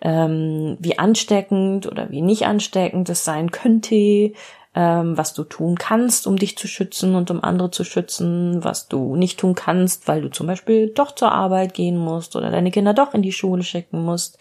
ähm, 0.06 0.78
wie 0.80 1.00
ansteckend 1.00 1.88
oder 1.88 2.12
wie 2.12 2.22
nicht 2.22 2.46
ansteckend 2.46 3.10
es 3.10 3.26
sein 3.26 3.50
könnte, 3.50 4.34
ähm, 4.76 5.18
was 5.18 5.34
du 5.34 5.44
tun 5.44 5.80
kannst, 5.80 6.28
um 6.28 6.38
dich 6.38 6.60
zu 6.60 6.68
schützen 6.68 7.16
und 7.16 7.32
um 7.32 7.44
andere 7.44 7.72
zu 7.72 7.84
schützen, 7.84 8.64
was 8.64 8.88
du 8.88 9.16
nicht 9.16 9.40
tun 9.40 9.56
kannst, 9.56 10.08
weil 10.08 10.22
du 10.22 10.30
zum 10.30 10.46
Beispiel 10.46 10.90
doch 10.90 11.16
zur 11.16 11.32
Arbeit 11.32 11.74
gehen 11.74 11.98
musst 11.98 12.36
oder 12.36 12.52
deine 12.52 12.70
Kinder 12.70 12.94
doch 12.94 13.16
in 13.16 13.24
die 13.24 13.32
Schule 13.32 13.64
schicken 13.64 14.06
musst. 14.06 14.38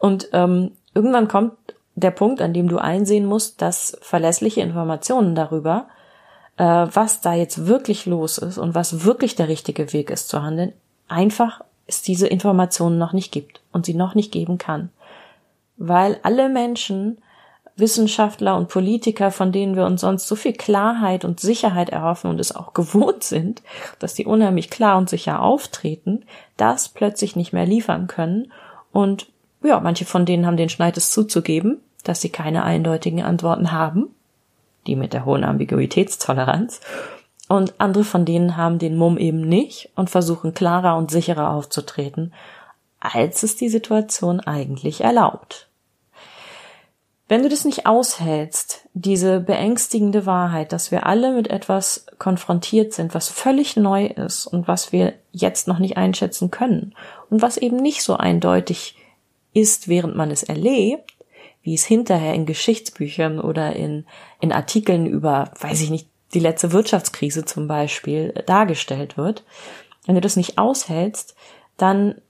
Und 0.00 0.28
ähm, 0.32 0.72
irgendwann 0.92 1.28
kommt 1.28 1.52
der 1.94 2.10
Punkt, 2.10 2.42
an 2.42 2.52
dem 2.52 2.66
du 2.66 2.78
einsehen 2.78 3.26
musst, 3.26 3.62
dass 3.62 3.96
verlässliche 4.00 4.60
Informationen 4.60 5.36
darüber, 5.36 5.86
äh, 6.56 6.64
was 6.64 7.20
da 7.20 7.32
jetzt 7.32 7.68
wirklich 7.68 8.06
los 8.06 8.38
ist 8.38 8.58
und 8.58 8.74
was 8.74 9.04
wirklich 9.04 9.36
der 9.36 9.46
richtige 9.46 9.92
Weg 9.92 10.10
ist 10.10 10.28
zu 10.28 10.42
handeln, 10.42 10.72
einfach 11.06 11.60
es 11.86 12.02
diese 12.02 12.26
Informationen 12.26 12.98
noch 12.98 13.12
nicht 13.12 13.30
gibt 13.30 13.60
und 13.70 13.86
sie 13.86 13.94
noch 13.94 14.16
nicht 14.16 14.32
geben 14.32 14.58
kann. 14.58 14.90
Weil 15.76 16.18
alle 16.22 16.48
Menschen, 16.48 17.18
Wissenschaftler 17.76 18.56
und 18.56 18.68
Politiker, 18.68 19.30
von 19.30 19.52
denen 19.52 19.76
wir 19.76 19.84
uns 19.84 20.00
sonst 20.00 20.26
so 20.26 20.34
viel 20.34 20.54
Klarheit 20.54 21.24
und 21.24 21.40
Sicherheit 21.40 21.90
erhoffen 21.90 22.30
und 22.30 22.40
es 22.40 22.54
auch 22.54 22.72
gewohnt 22.74 23.22
sind, 23.22 23.62
dass 23.98 24.14
die 24.14 24.26
unheimlich 24.26 24.70
klar 24.70 24.96
und 24.96 25.10
sicher 25.10 25.42
auftreten, 25.42 26.24
das 26.56 26.88
plötzlich 26.88 27.36
nicht 27.36 27.52
mehr 27.52 27.66
liefern 27.66 28.06
können. 28.06 28.52
Und 28.92 29.28
ja, 29.62 29.80
manche 29.80 30.04
von 30.04 30.24
denen 30.24 30.46
haben 30.46 30.56
den 30.56 30.68
Schneid 30.68 30.96
es 30.96 31.10
zuzugeben, 31.10 31.80
dass 32.04 32.20
sie 32.20 32.30
keine 32.30 32.62
eindeutigen 32.62 33.22
Antworten 33.22 33.72
haben, 33.72 34.14
die 34.86 34.96
mit 34.96 35.12
der 35.12 35.24
hohen 35.24 35.44
Ambiguitätstoleranz, 35.44 36.80
und 37.48 37.74
andere 37.78 38.04
von 38.04 38.24
denen 38.24 38.56
haben 38.56 38.78
den 38.78 38.96
Mumm 38.96 39.18
eben 39.18 39.40
nicht 39.40 39.90
und 39.94 40.10
versuchen 40.10 40.52
klarer 40.52 40.96
und 40.96 41.10
sicherer 41.10 41.50
aufzutreten, 41.50 42.32
als 43.14 43.42
es 43.42 43.56
die 43.56 43.68
Situation 43.68 44.40
eigentlich 44.40 45.02
erlaubt. 45.02 45.68
Wenn 47.28 47.42
du 47.42 47.48
das 47.48 47.64
nicht 47.64 47.86
aushältst, 47.86 48.88
diese 48.94 49.40
beängstigende 49.40 50.26
Wahrheit, 50.26 50.72
dass 50.72 50.92
wir 50.92 51.06
alle 51.06 51.32
mit 51.32 51.48
etwas 51.48 52.06
konfrontiert 52.18 52.92
sind, 52.92 53.14
was 53.14 53.28
völlig 53.28 53.76
neu 53.76 54.06
ist 54.06 54.46
und 54.46 54.68
was 54.68 54.92
wir 54.92 55.14
jetzt 55.32 55.66
noch 55.66 55.80
nicht 55.80 55.96
einschätzen 55.96 56.52
können 56.52 56.94
und 57.28 57.42
was 57.42 57.56
eben 57.56 57.78
nicht 57.78 58.02
so 58.02 58.16
eindeutig 58.16 58.96
ist, 59.52 59.88
während 59.88 60.14
man 60.14 60.30
es 60.30 60.44
erlebt, 60.44 61.14
wie 61.62 61.74
es 61.74 61.84
hinterher 61.84 62.34
in 62.34 62.46
Geschichtsbüchern 62.46 63.40
oder 63.40 63.74
in, 63.74 64.06
in 64.40 64.52
Artikeln 64.52 65.06
über, 65.06 65.50
weiß 65.58 65.80
ich 65.80 65.90
nicht, 65.90 66.08
die 66.32 66.38
letzte 66.38 66.70
Wirtschaftskrise 66.70 67.44
zum 67.44 67.66
Beispiel 67.66 68.34
dargestellt 68.46 69.16
wird. 69.16 69.42
Wenn 70.06 70.14
du 70.14 70.20
das 70.20 70.36
nicht 70.36 70.58
aushältst, 70.58 71.34
dann 71.76 72.20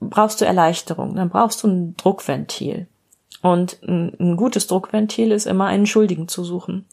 brauchst 0.00 0.40
du 0.40 0.44
Erleichterung, 0.44 1.14
dann 1.16 1.30
brauchst 1.30 1.62
du 1.62 1.68
ein 1.68 1.96
Druckventil. 1.96 2.86
Und 3.42 3.78
ein, 3.82 4.12
ein 4.18 4.36
gutes 4.36 4.66
Druckventil 4.66 5.32
ist 5.32 5.46
immer 5.46 5.66
einen 5.66 5.86
Schuldigen 5.86 6.28
zu 6.28 6.44
suchen. 6.44 6.86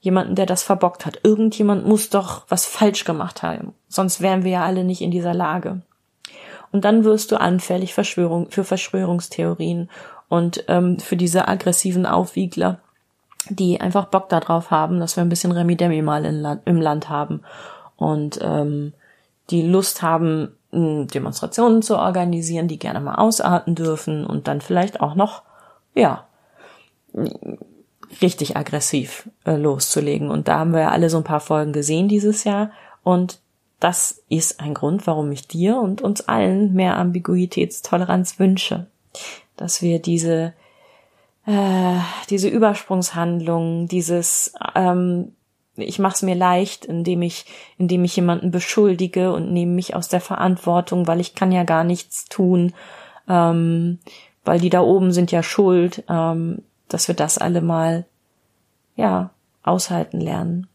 Jemanden, 0.00 0.36
der 0.36 0.46
das 0.46 0.62
verbockt 0.62 1.06
hat. 1.06 1.20
Irgendjemand 1.24 1.86
muss 1.86 2.08
doch 2.08 2.44
was 2.48 2.66
falsch 2.66 3.04
gemacht 3.04 3.42
haben. 3.42 3.74
Sonst 3.88 4.20
wären 4.20 4.44
wir 4.44 4.52
ja 4.52 4.64
alle 4.64 4.84
nicht 4.84 5.00
in 5.00 5.10
dieser 5.10 5.34
Lage. 5.34 5.82
Und 6.70 6.84
dann 6.84 7.04
wirst 7.04 7.32
du 7.32 7.40
anfällig 7.40 7.94
Verschwörung, 7.94 8.50
für 8.50 8.62
Verschwörungstheorien 8.62 9.90
und 10.28 10.64
ähm, 10.68 10.98
für 10.98 11.16
diese 11.16 11.48
aggressiven 11.48 12.06
Aufwiegler, 12.06 12.78
die 13.48 13.80
einfach 13.80 14.06
Bock 14.06 14.28
darauf 14.28 14.70
haben, 14.70 15.00
dass 15.00 15.16
wir 15.16 15.22
ein 15.22 15.30
bisschen 15.30 15.52
Remi-Demi 15.52 16.02
mal 16.02 16.24
Land, 16.26 16.62
im 16.66 16.80
Land 16.80 17.08
haben 17.08 17.40
und 17.96 18.38
ähm, 18.42 18.92
die 19.50 19.62
Lust 19.62 20.02
haben, 20.02 20.57
Demonstrationen 20.72 21.82
zu 21.82 21.98
organisieren, 21.98 22.68
die 22.68 22.78
gerne 22.78 23.00
mal 23.00 23.14
ausarten 23.14 23.74
dürfen 23.74 24.26
und 24.26 24.48
dann 24.48 24.60
vielleicht 24.60 25.00
auch 25.00 25.14
noch, 25.14 25.42
ja, 25.94 26.26
richtig 28.22 28.56
aggressiv 28.56 29.28
äh, 29.44 29.56
loszulegen. 29.56 30.30
Und 30.30 30.48
da 30.48 30.58
haben 30.58 30.72
wir 30.72 30.80
ja 30.80 30.90
alle 30.90 31.10
so 31.10 31.18
ein 31.18 31.24
paar 31.24 31.40
Folgen 31.40 31.72
gesehen 31.72 32.08
dieses 32.08 32.44
Jahr. 32.44 32.70
Und 33.02 33.40
das 33.80 34.22
ist 34.28 34.60
ein 34.60 34.74
Grund, 34.74 35.06
warum 35.06 35.30
ich 35.32 35.46
dir 35.46 35.78
und 35.78 36.02
uns 36.02 36.28
allen 36.28 36.74
mehr 36.74 36.96
Ambiguitätstoleranz 36.96 38.38
wünsche. 38.38 38.86
Dass 39.56 39.82
wir 39.82 40.00
diese, 40.00 40.52
äh, 41.46 41.98
diese 42.28 42.48
Übersprungshandlung, 42.48 43.88
dieses, 43.88 44.52
ähm, 44.74 45.32
ich 45.78 45.98
mache 45.98 46.14
es 46.14 46.22
mir 46.22 46.34
leicht, 46.34 46.84
indem 46.84 47.22
ich, 47.22 47.46
indem 47.78 48.04
ich 48.04 48.16
jemanden 48.16 48.50
beschuldige 48.50 49.32
und 49.32 49.52
nehme 49.52 49.72
mich 49.72 49.94
aus 49.94 50.08
der 50.08 50.20
Verantwortung, 50.20 51.06
weil 51.06 51.20
ich 51.20 51.34
kann 51.34 51.52
ja 51.52 51.64
gar 51.64 51.84
nichts 51.84 52.24
tun, 52.26 52.74
ähm, 53.28 53.98
weil 54.44 54.60
die 54.60 54.70
da 54.70 54.80
oben 54.80 55.12
sind 55.12 55.30
ja 55.30 55.42
schuld, 55.42 56.04
ähm, 56.08 56.62
dass 56.88 57.08
wir 57.08 57.14
das 57.14 57.38
alle 57.38 57.60
mal, 57.60 58.06
ja, 58.96 59.30
aushalten 59.62 60.20
lernen. 60.20 60.66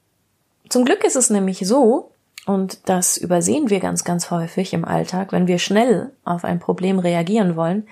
Zum 0.70 0.86
Glück 0.86 1.04
ist 1.04 1.16
es 1.16 1.30
nämlich 1.30 1.60
so, 1.60 2.12
und 2.46 2.90
das 2.90 3.18
übersehen 3.18 3.70
wir 3.70 3.80
ganz, 3.80 4.04
ganz 4.04 4.30
häufig 4.30 4.74
im 4.74 4.86
Alltag, 4.86 5.32
wenn 5.32 5.48
wir 5.48 5.60
schnell 5.60 6.12
auf 6.26 6.44
ein 6.44 6.60
Problem 6.60 7.00
reagieren 7.00 7.56
wollen. 7.56 7.88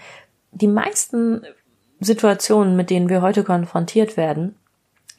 Die 0.51 0.67
meisten 0.67 1.43
Situationen, 1.99 2.75
mit 2.75 2.89
denen 2.89 3.09
wir 3.09 3.21
heute 3.21 3.43
konfrontiert 3.43 4.17
werden, 4.17 4.55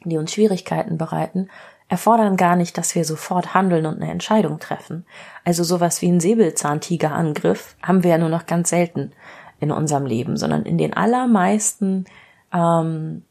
die 0.03 0.17
uns 0.17 0.33
Schwierigkeiten 0.33 0.97
bereiten, 0.97 1.49
erfordern 1.93 2.37
gar 2.37 2.55
nicht, 2.55 2.75
dass 2.79 2.95
wir 2.95 3.05
sofort 3.05 3.53
handeln 3.53 3.85
und 3.85 4.01
eine 4.01 4.11
Entscheidung 4.11 4.57
treffen. 4.57 5.05
Also 5.45 5.63
sowas 5.63 6.01
wie 6.01 6.07
ein 6.07 6.19
Säbelzahntigerangriff 6.19 7.75
haben 7.83 8.03
wir 8.03 8.09
ja 8.09 8.17
nur 8.17 8.29
noch 8.29 8.47
ganz 8.47 8.71
selten 8.71 9.11
in 9.59 9.69
unserem 9.69 10.07
Leben, 10.07 10.35
sondern 10.35 10.63
in 10.63 10.79
den 10.79 10.95
allermeisten 10.95 12.05
ähm, 12.51 13.21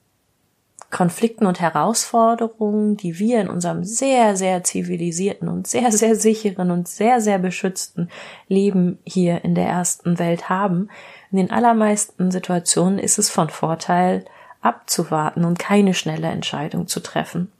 Konflikten 0.92 1.46
und 1.46 1.60
Herausforderungen, 1.60 2.96
die 2.96 3.18
wir 3.18 3.40
in 3.40 3.48
unserem 3.48 3.82
sehr, 3.82 4.36
sehr 4.36 4.62
zivilisierten 4.62 5.48
und 5.48 5.66
sehr, 5.66 5.90
sehr 5.90 6.14
sicheren 6.14 6.70
und 6.70 6.86
sehr, 6.86 7.20
sehr 7.20 7.40
beschützten 7.40 8.10
Leben 8.46 9.00
hier 9.02 9.44
in 9.44 9.56
der 9.56 9.66
ersten 9.66 10.20
Welt 10.20 10.48
haben, 10.48 10.88
in 11.32 11.38
den 11.38 11.50
allermeisten 11.50 12.30
Situationen 12.30 13.00
ist 13.00 13.18
es 13.18 13.28
von 13.28 13.50
Vorteil, 13.50 14.24
abzuwarten 14.60 15.44
und 15.44 15.58
keine 15.58 15.94
schnelle 15.94 16.28
Entscheidung 16.28 16.86
zu 16.86 17.00
treffen. 17.00 17.50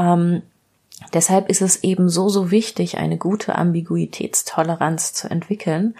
Ähm, 0.00 0.42
deshalb 1.14 1.48
ist 1.48 1.60
es 1.60 1.84
eben 1.84 2.08
so, 2.08 2.28
so 2.28 2.50
wichtig, 2.50 2.98
eine 2.98 3.18
gute 3.18 3.54
Ambiguitätstoleranz 3.54 5.12
zu 5.12 5.30
entwickeln. 5.30 5.94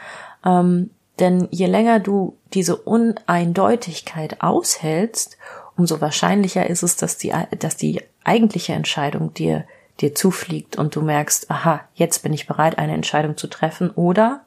Ähm, 0.45 0.91
denn 1.19 1.49
je 1.51 1.67
länger 1.67 2.01
du 2.01 2.37
diese 2.55 2.77
Uneindeutigkeit 2.77 4.41
aushältst 4.41 5.37
umso 5.81 6.01
wahrscheinlicher 6.01 6.69
ist 6.69 6.83
es, 6.83 6.97
dass 6.97 7.17
die, 7.17 7.33
dass 7.59 7.77
die 7.77 8.03
eigentliche 8.23 8.75
Entscheidung 8.75 9.33
dir, 9.33 9.65
dir 10.01 10.15
zufliegt 10.15 10.77
und 10.77 10.95
du 10.95 11.01
merkst, 11.01 11.51
aha, 11.51 11.81
jetzt 11.95 12.23
bin 12.23 12.35
ich 12.35 12.47
bereit, 12.47 12.79
eine 12.79 12.93
Entscheidung 12.93 13.39
zu 13.39 13.47
treffen 13.47 13.91
oder, 13.91 14.43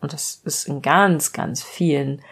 und 0.00 0.14
das 0.14 0.40
ist 0.44 0.66
in 0.66 0.80
ganz, 0.80 1.32
ganz 1.32 1.62
vielen 1.62 2.22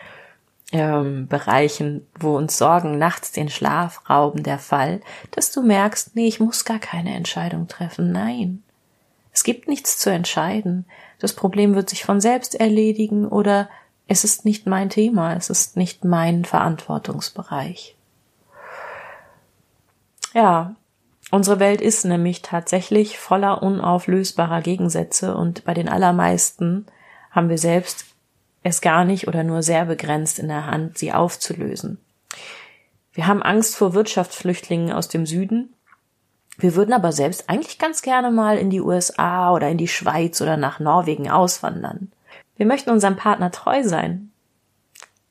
ähm, 0.72 1.26
Bereichen, 1.26 2.06
wo 2.18 2.36
uns 2.36 2.56
Sorgen 2.56 2.98
nachts 2.98 3.32
den 3.32 3.48
Schlaf 3.48 4.08
rauben, 4.08 4.42
der 4.42 4.58
Fall, 4.58 5.00
dass 5.32 5.50
du 5.52 5.62
merkst, 5.62 6.14
nee, 6.14 6.28
ich 6.28 6.40
muss 6.40 6.64
gar 6.64 6.78
keine 6.78 7.14
Entscheidung 7.14 7.68
treffen. 7.68 8.12
Nein. 8.12 8.62
Es 9.32 9.44
gibt 9.44 9.68
nichts 9.68 9.98
zu 9.98 10.10
entscheiden. 10.10 10.86
Das 11.18 11.34
Problem 11.34 11.74
wird 11.74 11.90
sich 11.90 12.04
von 12.04 12.20
selbst 12.20 12.54
erledigen 12.54 13.26
oder 13.26 13.68
es 14.06 14.24
ist 14.24 14.44
nicht 14.44 14.66
mein 14.66 14.90
Thema, 14.90 15.34
es 15.34 15.50
ist 15.50 15.76
nicht 15.76 16.04
mein 16.04 16.44
Verantwortungsbereich. 16.44 17.94
Ja, 20.34 20.74
unsere 21.30 21.60
Welt 21.60 21.80
ist 21.80 22.04
nämlich 22.04 22.42
tatsächlich 22.42 23.18
voller 23.18 23.62
unauflösbarer 23.62 24.62
Gegensätze 24.62 25.36
und 25.36 25.64
bei 25.64 25.74
den 25.74 25.88
allermeisten 25.88 26.86
haben 27.30 27.48
wir 27.48 27.58
selbst 27.58 28.06
es 28.62 28.80
gar 28.80 29.04
nicht 29.04 29.28
oder 29.28 29.42
nur 29.42 29.62
sehr 29.62 29.86
begrenzt 29.86 30.38
in 30.38 30.48
der 30.48 30.66
Hand, 30.66 30.98
sie 30.98 31.12
aufzulösen. 31.12 31.98
Wir 33.12 33.26
haben 33.26 33.42
Angst 33.42 33.76
vor 33.76 33.94
Wirtschaftsflüchtlingen 33.94 34.92
aus 34.92 35.08
dem 35.08 35.26
Süden. 35.26 35.74
Wir 36.58 36.74
würden 36.74 36.92
aber 36.92 37.12
selbst 37.12 37.48
eigentlich 37.48 37.78
ganz 37.78 38.02
gerne 38.02 38.30
mal 38.30 38.58
in 38.58 38.70
die 38.70 38.80
USA 38.80 39.52
oder 39.52 39.68
in 39.68 39.78
die 39.78 39.88
Schweiz 39.88 40.40
oder 40.40 40.56
nach 40.56 40.78
Norwegen 40.78 41.30
auswandern. 41.30 42.12
Wir 42.56 42.66
möchten 42.66 42.90
unserem 42.90 43.16
Partner 43.16 43.50
treu 43.50 43.82
sein. 43.82 44.30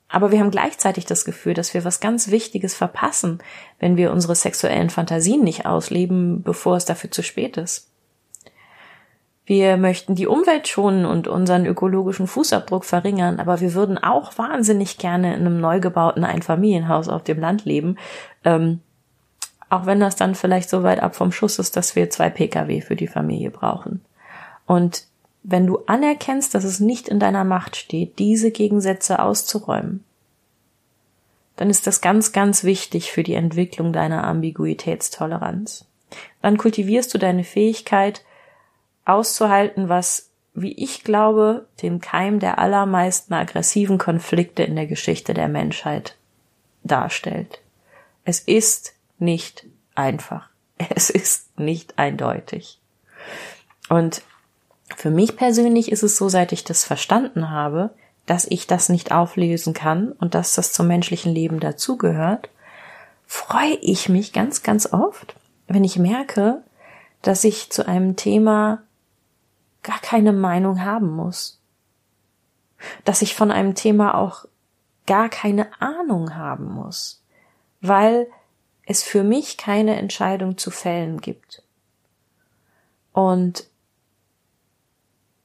Aber 0.07 0.31
wir 0.31 0.39
haben 0.39 0.50
gleichzeitig 0.50 1.05
das 1.05 1.24
Gefühl, 1.24 1.53
dass 1.53 1.75
wir 1.75 1.86
was 1.86 2.00
ganz 2.00 2.31
Wichtiges 2.31 2.74
verpassen, 2.74 3.39
wenn 3.79 3.95
wir 3.95 4.12
unsere 4.12 4.33
sexuellen 4.33 4.89
Fantasien 4.89 5.43
nicht 5.43 5.67
ausleben, 5.67 6.41
bevor 6.41 6.77
es 6.77 6.86
dafür 6.86 7.12
zu 7.12 7.21
spät 7.21 7.57
ist. 7.57 7.91
Wir 9.50 9.77
möchten 9.77 10.13
die 10.13 10.27
Umwelt 10.27 10.68
schonen 10.68 11.08
und 11.08 11.27
unseren 11.27 11.65
ökologischen 11.65 12.27
Fußabdruck 12.27 12.86
verringern, 12.86 13.39
aber 13.39 13.62
wir 13.62 13.74
würden 13.74 13.98
auch 13.98 14.38
wahnsinnig 14.38 15.00
gerne 15.00 15.34
in 15.34 15.39
einem 15.39 15.60
neu 15.60 15.79
gebauten 15.79 16.24
Einfamilienhaus 16.24 17.10
auf 17.10 17.24
dem 17.24 17.39
Land 17.39 17.65
leben, 17.65 17.98
ähm, 18.44 18.82
auch 19.72 19.88
wenn 19.88 20.00
das 20.00 20.15
dann 20.15 20.36
vielleicht 20.36 20.70
so 20.70 20.84
weit 20.84 21.01
ab 21.01 21.15
vom 21.15 21.32
Schuss 21.32 21.58
ist, 21.58 21.75
dass 21.75 21.96
wir 21.96 22.12
zwei 22.12 22.29
Pkw 22.29 22.82
für 22.82 22.96
die 22.96 23.08
Familie 23.08 23.50
brauchen. 23.50 24.06
Und 24.68 25.06
wenn 25.41 25.65
du 25.65 25.79
anerkennst, 25.88 26.53
dass 26.53 26.63
es 26.63 26.79
nicht 26.79 27.10
in 27.10 27.20
deiner 27.20 27.44
Macht 27.44 27.75
steht, 27.75 28.20
diese 28.20 28.51
Gegensätze 28.51 29.18
auszuräumen, 29.18 30.03
dann 31.56 31.72
ist 31.72 31.88
das 31.88 32.01
ganz, 32.01 32.34
ganz 32.34 32.63
wichtig 32.63 33.12
für 33.12 33.24
die 33.24 33.34
Entwicklung 33.34 33.94
deiner 33.94 34.25
Ambiguitätstoleranz. 34.25 35.86
Dann 36.44 36.60
kultivierst 36.60 37.12
du 37.12 37.18
deine 37.18 37.44
Fähigkeit, 37.44 38.24
auszuhalten, 39.10 39.89
was, 39.89 40.30
wie 40.54 40.74
ich 40.74 41.04
glaube, 41.04 41.68
den 41.82 42.00
Keim 42.00 42.39
der 42.39 42.60
allermeisten 42.60 43.34
aggressiven 43.34 43.98
Konflikte 43.98 44.63
in 44.63 44.75
der 44.75 44.88
Geschichte 44.88 45.34
der 45.34 45.48
Menschheit 45.48 46.16
darstellt. 46.84 47.62
Es 48.24 48.39
ist 48.39 48.94
nicht 49.18 49.66
einfach. 49.96 50.50
Es 50.96 51.10
ist 51.10 51.60
nicht 51.60 52.00
eindeutig. 52.00 52.80
Und 53.89 54.22
für 54.96 55.10
mich 55.10 55.36
persönlich 55.36 55.92
ist 55.92 56.04
es 56.04 56.16
so, 56.16 56.30
seit 56.30 56.54
ich 56.54 56.63
das 56.63 56.86
verstanden 56.86 57.50
habe, 57.50 57.89
dass 58.25 58.46
ich 58.46 58.66
das 58.66 58.89
nicht 58.89 59.12
auflösen 59.12 59.74
kann 59.74 60.12
und 60.13 60.36
dass 60.36 60.54
das 60.54 60.72
zum 60.72 60.88
menschlichen 60.88 61.34
Leben 61.34 61.60
dazugehört, 61.60 62.50
freue 63.25 63.75
ich 63.82 64.08
mich 64.08 64.32
ganz, 64.34 64.63
ganz 64.63 64.94
oft, 64.94 65.36
wenn 65.68 65.84
ich 65.84 65.98
merke, 65.98 66.63
dass 67.22 67.44
ich 67.44 67.72
zu 67.72 67.88
einem 67.88 68.16
Thema 68.16 68.84
gar 69.83 70.00
keine 70.00 70.33
Meinung 70.33 70.83
haben 70.83 71.09
muss. 71.09 71.62
Dass 73.05 73.21
ich 73.21 73.36
von 73.36 73.51
einem 73.51 73.75
Thema 73.75 74.15
auch 74.15 74.45
gar 75.05 75.29
keine 75.29 75.67
Ahnung 75.81 76.36
haben 76.36 76.71
muss, 76.71 77.24
weil 77.81 78.27
es 78.86 79.03
für 79.03 79.24
mich 79.24 79.57
keine 79.57 79.95
Entscheidung 79.98 80.57
zu 80.57 80.71
fällen 80.71 81.19
gibt. 81.19 81.63
Und 83.12 83.67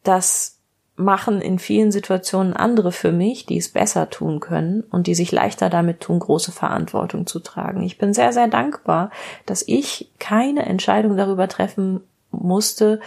das 0.03 0.55
machen 0.97 1.41
in 1.41 1.59
vielen 1.59 1.91
Situationen 1.91 2.55
andere 2.55 2.93
für 2.93 3.11
mich, 3.11 3.47
die 3.47 3.57
es 3.57 3.69
besser 3.69 4.11
tun 4.11 4.39
können 4.39 4.83
und 4.83 5.07
die 5.07 5.15
sich 5.15 5.33
leichter 5.33 5.69
damit 5.69 6.01
tun, 6.01 6.21
große 6.21 6.53
Verantwortung 6.53 7.27
zu 7.27 7.41
tragen. 7.41 7.83
Ich 7.83 7.99
bin 7.99 8.15
sehr, 8.15 8.33
sehr 8.33 8.47
dankbar, 8.47 9.11
dass 9.45 9.67
ich 9.67 10.13
keine 10.19 10.67
Entscheidung 10.67 11.17
darüber 11.17 11.49
treffen 11.49 12.01
musste, 12.31 13.01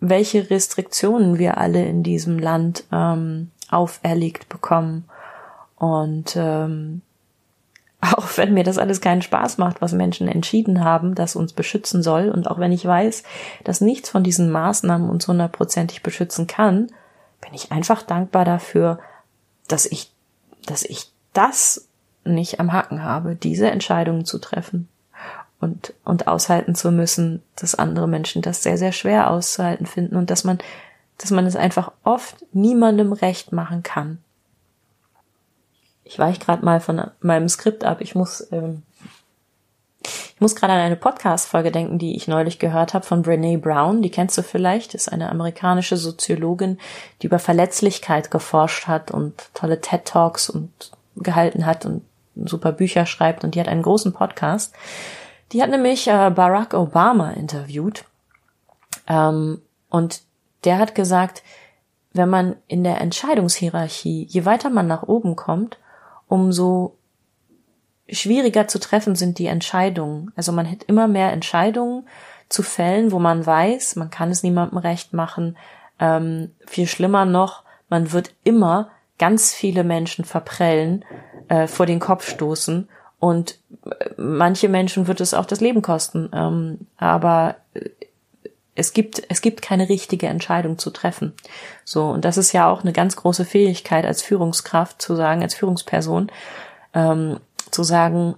welche 0.00 0.50
Restriktionen 0.50 1.38
wir 1.38 1.58
alle 1.58 1.84
in 1.84 2.02
diesem 2.02 2.38
Land 2.38 2.84
ähm, 2.90 3.50
auferlegt 3.70 4.48
bekommen. 4.48 5.04
Und 5.76 6.34
ähm, 6.36 7.02
auch 8.00 8.26
wenn 8.36 8.54
mir 8.54 8.64
das 8.64 8.78
alles 8.78 9.00
keinen 9.00 9.22
Spaß 9.22 9.58
macht, 9.58 9.82
was 9.82 9.92
Menschen 9.92 10.26
entschieden 10.26 10.82
haben, 10.82 11.14
das 11.14 11.36
uns 11.36 11.52
beschützen 11.52 12.02
soll, 12.02 12.30
und 12.30 12.50
auch 12.50 12.58
wenn 12.58 12.72
ich 12.72 12.84
weiß, 12.84 13.22
dass 13.64 13.80
nichts 13.80 14.08
von 14.08 14.24
diesen 14.24 14.50
Maßnahmen 14.50 15.08
uns 15.08 15.28
hundertprozentig 15.28 16.02
beschützen 16.02 16.46
kann, 16.46 16.88
bin 17.40 17.54
ich 17.54 17.72
einfach 17.72 18.02
dankbar 18.02 18.44
dafür, 18.44 18.98
dass 19.68 19.86
ich, 19.86 20.12
dass 20.66 20.82
ich 20.82 21.12
das 21.32 21.88
nicht 22.24 22.60
am 22.60 22.72
Haken 22.72 23.02
habe, 23.02 23.34
diese 23.34 23.70
Entscheidungen 23.70 24.24
zu 24.24 24.38
treffen 24.38 24.88
und, 25.60 25.94
und 26.04 26.26
aushalten 26.26 26.74
zu 26.74 26.90
müssen, 26.90 27.42
dass 27.56 27.74
andere 27.74 28.08
Menschen 28.08 28.42
das 28.42 28.62
sehr, 28.62 28.78
sehr 28.78 28.92
schwer 28.92 29.30
auszuhalten 29.30 29.86
finden 29.86 30.16
und 30.16 30.30
dass 30.30 30.44
man, 30.44 30.58
dass 31.18 31.30
man 31.30 31.46
es 31.46 31.56
einfach 31.56 31.92
oft 32.04 32.44
niemandem 32.52 33.12
recht 33.12 33.52
machen 33.52 33.82
kann 33.82 34.18
ich 36.10 36.18
weiche 36.18 36.40
gerade 36.40 36.64
mal 36.64 36.80
von 36.80 37.00
meinem 37.20 37.48
Skript 37.48 37.84
ab. 37.84 38.00
Ich 38.00 38.16
muss, 38.16 38.48
ähm, 38.50 38.82
ich 40.02 40.40
muss 40.40 40.56
gerade 40.56 40.72
an 40.72 40.80
eine 40.80 40.96
Podcast-Folge 40.96 41.70
denken, 41.70 42.00
die 42.00 42.16
ich 42.16 42.26
neulich 42.26 42.58
gehört 42.58 42.94
habe 42.94 43.06
von 43.06 43.22
Brene 43.22 43.58
Brown. 43.58 44.02
Die 44.02 44.10
kennst 44.10 44.36
du 44.36 44.42
vielleicht. 44.42 44.94
Ist 44.94 45.12
eine 45.12 45.30
amerikanische 45.30 45.96
Soziologin, 45.96 46.78
die 47.22 47.28
über 47.28 47.38
Verletzlichkeit 47.38 48.32
geforscht 48.32 48.88
hat 48.88 49.12
und 49.12 49.54
tolle 49.54 49.80
TED 49.80 50.04
Talks 50.04 50.50
und 50.50 50.90
gehalten 51.14 51.64
hat 51.64 51.86
und 51.86 52.02
super 52.34 52.72
Bücher 52.72 53.06
schreibt. 53.06 53.44
Und 53.44 53.54
die 53.54 53.60
hat 53.60 53.68
einen 53.68 53.82
großen 53.82 54.12
Podcast. 54.12 54.74
Die 55.52 55.62
hat 55.62 55.70
nämlich 55.70 56.06
äh, 56.06 56.30
Barack 56.30 56.74
Obama 56.74 57.30
interviewt. 57.32 58.04
Ähm, 59.08 59.60
und 59.88 60.22
der 60.64 60.78
hat 60.78 60.94
gesagt, 60.94 61.42
wenn 62.12 62.28
man 62.28 62.56
in 62.66 62.84
der 62.84 63.00
Entscheidungshierarchie, 63.00 64.26
je 64.28 64.44
weiter 64.44 64.70
man 64.70 64.86
nach 64.86 65.02
oben 65.02 65.36
kommt, 65.36 65.78
umso 66.28 66.96
schwieriger 68.08 68.66
zu 68.66 68.80
treffen 68.80 69.14
sind 69.14 69.38
die 69.38 69.46
Entscheidungen. 69.46 70.32
Also 70.36 70.52
man 70.52 70.68
hat 70.68 70.82
immer 70.84 71.06
mehr 71.08 71.32
Entscheidungen 71.32 72.08
zu 72.48 72.62
fällen, 72.62 73.12
wo 73.12 73.18
man 73.18 73.46
weiß, 73.46 73.96
man 73.96 74.10
kann 74.10 74.30
es 74.30 74.42
niemandem 74.42 74.78
recht 74.78 75.12
machen. 75.12 75.56
Ähm, 76.00 76.52
viel 76.66 76.86
schlimmer 76.86 77.24
noch, 77.24 77.64
man 77.88 78.12
wird 78.12 78.34
immer 78.42 78.90
ganz 79.18 79.54
viele 79.54 79.84
Menschen 79.84 80.24
verprellen, 80.24 81.04
äh, 81.48 81.66
vor 81.66 81.86
den 81.86 82.00
Kopf 82.00 82.28
stoßen 82.28 82.88
und 83.20 83.58
äh, 83.84 84.10
manche 84.16 84.68
Menschen 84.68 85.06
wird 85.06 85.20
es 85.20 85.34
auch 85.34 85.46
das 85.46 85.60
Leben 85.60 85.82
kosten. 85.82 86.30
Ähm, 86.32 86.86
aber 86.96 87.56
äh, 87.74 87.90
es 88.74 88.94
gibt, 88.94 89.22
es 89.28 89.42
gibt 89.42 89.60
keine 89.60 89.88
richtige 89.88 90.26
Entscheidung 90.26 90.78
zu 90.78 90.90
treffen. 90.90 91.34
So, 91.84 92.08
und 92.08 92.24
das 92.24 92.38
ist 92.38 92.52
ja 92.52 92.68
auch 92.68 92.80
eine 92.80 92.94
ganz 92.94 93.14
große 93.14 93.44
Fähigkeit 93.44 94.06
als 94.06 94.22
Führungskraft 94.22 95.02
zu 95.02 95.14
sagen, 95.14 95.42
als 95.42 95.54
Führungsperson, 95.54 96.32
ähm, 96.94 97.38
zu 97.70 97.82
sagen, 97.82 98.36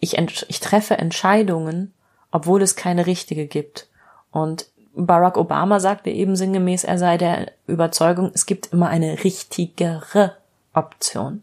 ich, 0.00 0.16
ich 0.18 0.60
treffe 0.60 0.96
Entscheidungen, 0.96 1.92
obwohl 2.30 2.62
es 2.62 2.76
keine 2.76 3.06
richtige 3.06 3.46
gibt. 3.46 3.88
Und 4.30 4.66
Barack 4.94 5.36
Obama 5.36 5.80
sagte 5.80 6.10
eben 6.10 6.34
sinngemäß, 6.34 6.84
er 6.84 6.98
sei 6.98 7.18
der 7.18 7.52
Überzeugung, 7.66 8.30
es 8.32 8.46
gibt 8.46 8.72
immer 8.72 8.88
eine 8.88 9.22
richtigere 9.22 10.36
Option. 10.72 11.42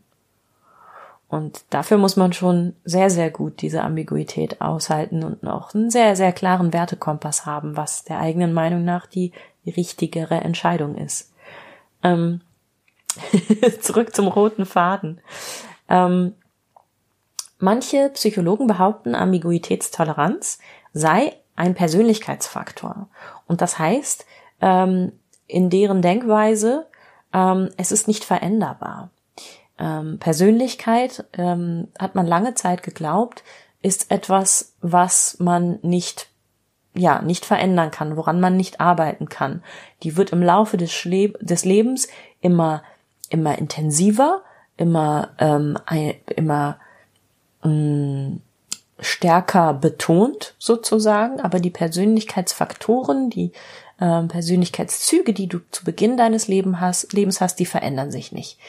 Und 1.32 1.64
dafür 1.70 1.98
muss 1.98 2.18
man 2.18 2.34
schon 2.34 2.76
sehr, 2.84 3.10
sehr 3.10 3.32
gut 3.32 3.62
diese 3.62 3.84
Ambiguität 3.84 4.60
aushalten 4.60 5.24
und 5.24 5.48
auch 5.48 5.74
einen 5.74 5.90
sehr, 5.90 6.18
sehr 6.18 6.34
klaren 6.34 6.74
Wertekompass 6.74 7.46
haben, 7.46 7.78
was 7.78 8.04
der 8.04 8.20
eigenen 8.20 8.52
Meinung 8.52 8.84
nach 8.84 9.06
die 9.06 9.32
richtigere 9.66 10.36
Entscheidung 10.36 10.96
ist. 10.96 11.32
Ähm, 12.04 12.42
zurück 13.80 14.14
zum 14.14 14.28
roten 14.28 14.66
Faden. 14.66 15.22
Ähm, 15.88 16.34
manche 17.60 18.10
Psychologen 18.10 18.68
behaupten, 18.68 19.16
Ambiguitätstoleranz 19.16 20.60
sei 20.92 21.38
ein 21.56 21.76
Persönlichkeitsfaktor. 21.76 23.08
Und 23.48 23.62
das 23.62 23.80
heißt, 23.80 24.26
ähm, 24.60 25.14
in 25.48 25.70
deren 25.70 26.02
Denkweise, 26.02 26.88
ähm, 27.32 27.70
es 27.78 27.94
ist 27.94 28.10
nicht 28.10 28.26
veränderbar 28.26 29.12
ähm, 29.82 30.20
Persönlichkeit, 30.20 31.26
ähm, 31.34 31.88
hat 32.00 32.16
man 32.16 32.28
lange 32.28 32.54
Zeit 32.54 32.84
geglaubt, 32.84 33.44
ist 33.82 34.12
etwas, 34.12 34.76
was 34.82 35.40
man 35.40 35.80
nicht 35.82 36.30
ja, 36.94 37.22
nicht 37.22 37.46
verändern 37.46 37.90
kann, 37.90 38.18
woran 38.18 38.42
man 38.42 38.58
nicht 38.58 38.82
arbeiten 38.82 39.30
kann. 39.30 39.64
Die 40.04 40.18
wird 40.18 40.32
im 40.32 40.44
Laufe 40.44 40.76
des, 40.76 40.92
Schle 40.92 41.30
des 41.40 41.64
Lebens 41.64 42.10
immer, 42.42 42.84
immer 43.30 43.58
intensiver, 43.58 44.42
immer, 44.76 45.30
ähm, 45.40 45.78
immer 46.36 46.78
mh, 47.64 47.70
mm, 47.72 48.42
stärker 49.00 49.74
betont 49.74 50.54
sozusagen, 50.60 51.40
aber 51.40 51.60
die 51.60 51.70
Persönlichkeitsfaktoren, 51.70 53.30
die 53.30 53.52
ähm, 54.00 54.28
Persönlichkeitszüge, 54.28 55.34
die 55.34 55.48
du 55.48 55.60
zu 55.72 55.86
Beginn 55.86 56.18
deines 56.18 56.48
Leben 56.48 56.82
hast, 56.82 57.14
Lebens 57.14 57.40
hast, 57.40 57.60
die 57.60 57.66
verändern 57.66 58.12
sich 58.12 58.32
nicht. 58.32 58.60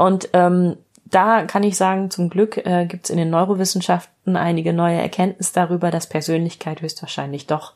Und 0.00 0.30
ähm, 0.32 0.78
da 1.04 1.42
kann 1.42 1.62
ich 1.62 1.76
sagen, 1.76 2.10
zum 2.10 2.30
Glück 2.30 2.56
äh, 2.64 2.86
gibt 2.86 3.04
es 3.04 3.10
in 3.10 3.18
den 3.18 3.28
Neurowissenschaften 3.28 4.34
einige 4.34 4.72
neue 4.72 4.98
Erkenntnisse 4.98 5.52
darüber, 5.52 5.90
dass 5.90 6.08
Persönlichkeit 6.08 6.80
höchstwahrscheinlich 6.80 7.46
doch 7.46 7.74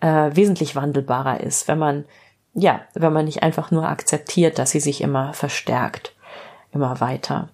äh, 0.00 0.30
wesentlich 0.34 0.74
wandelbarer 0.74 1.40
ist, 1.40 1.68
wenn 1.68 1.78
man 1.78 2.04
ja, 2.54 2.80
wenn 2.94 3.12
man 3.12 3.26
nicht 3.26 3.42
einfach 3.42 3.70
nur 3.70 3.86
akzeptiert, 3.86 4.58
dass 4.58 4.70
sie 4.70 4.80
sich 4.80 5.02
immer 5.02 5.34
verstärkt, 5.34 6.16
immer 6.72 6.98
weiter. 7.00 7.50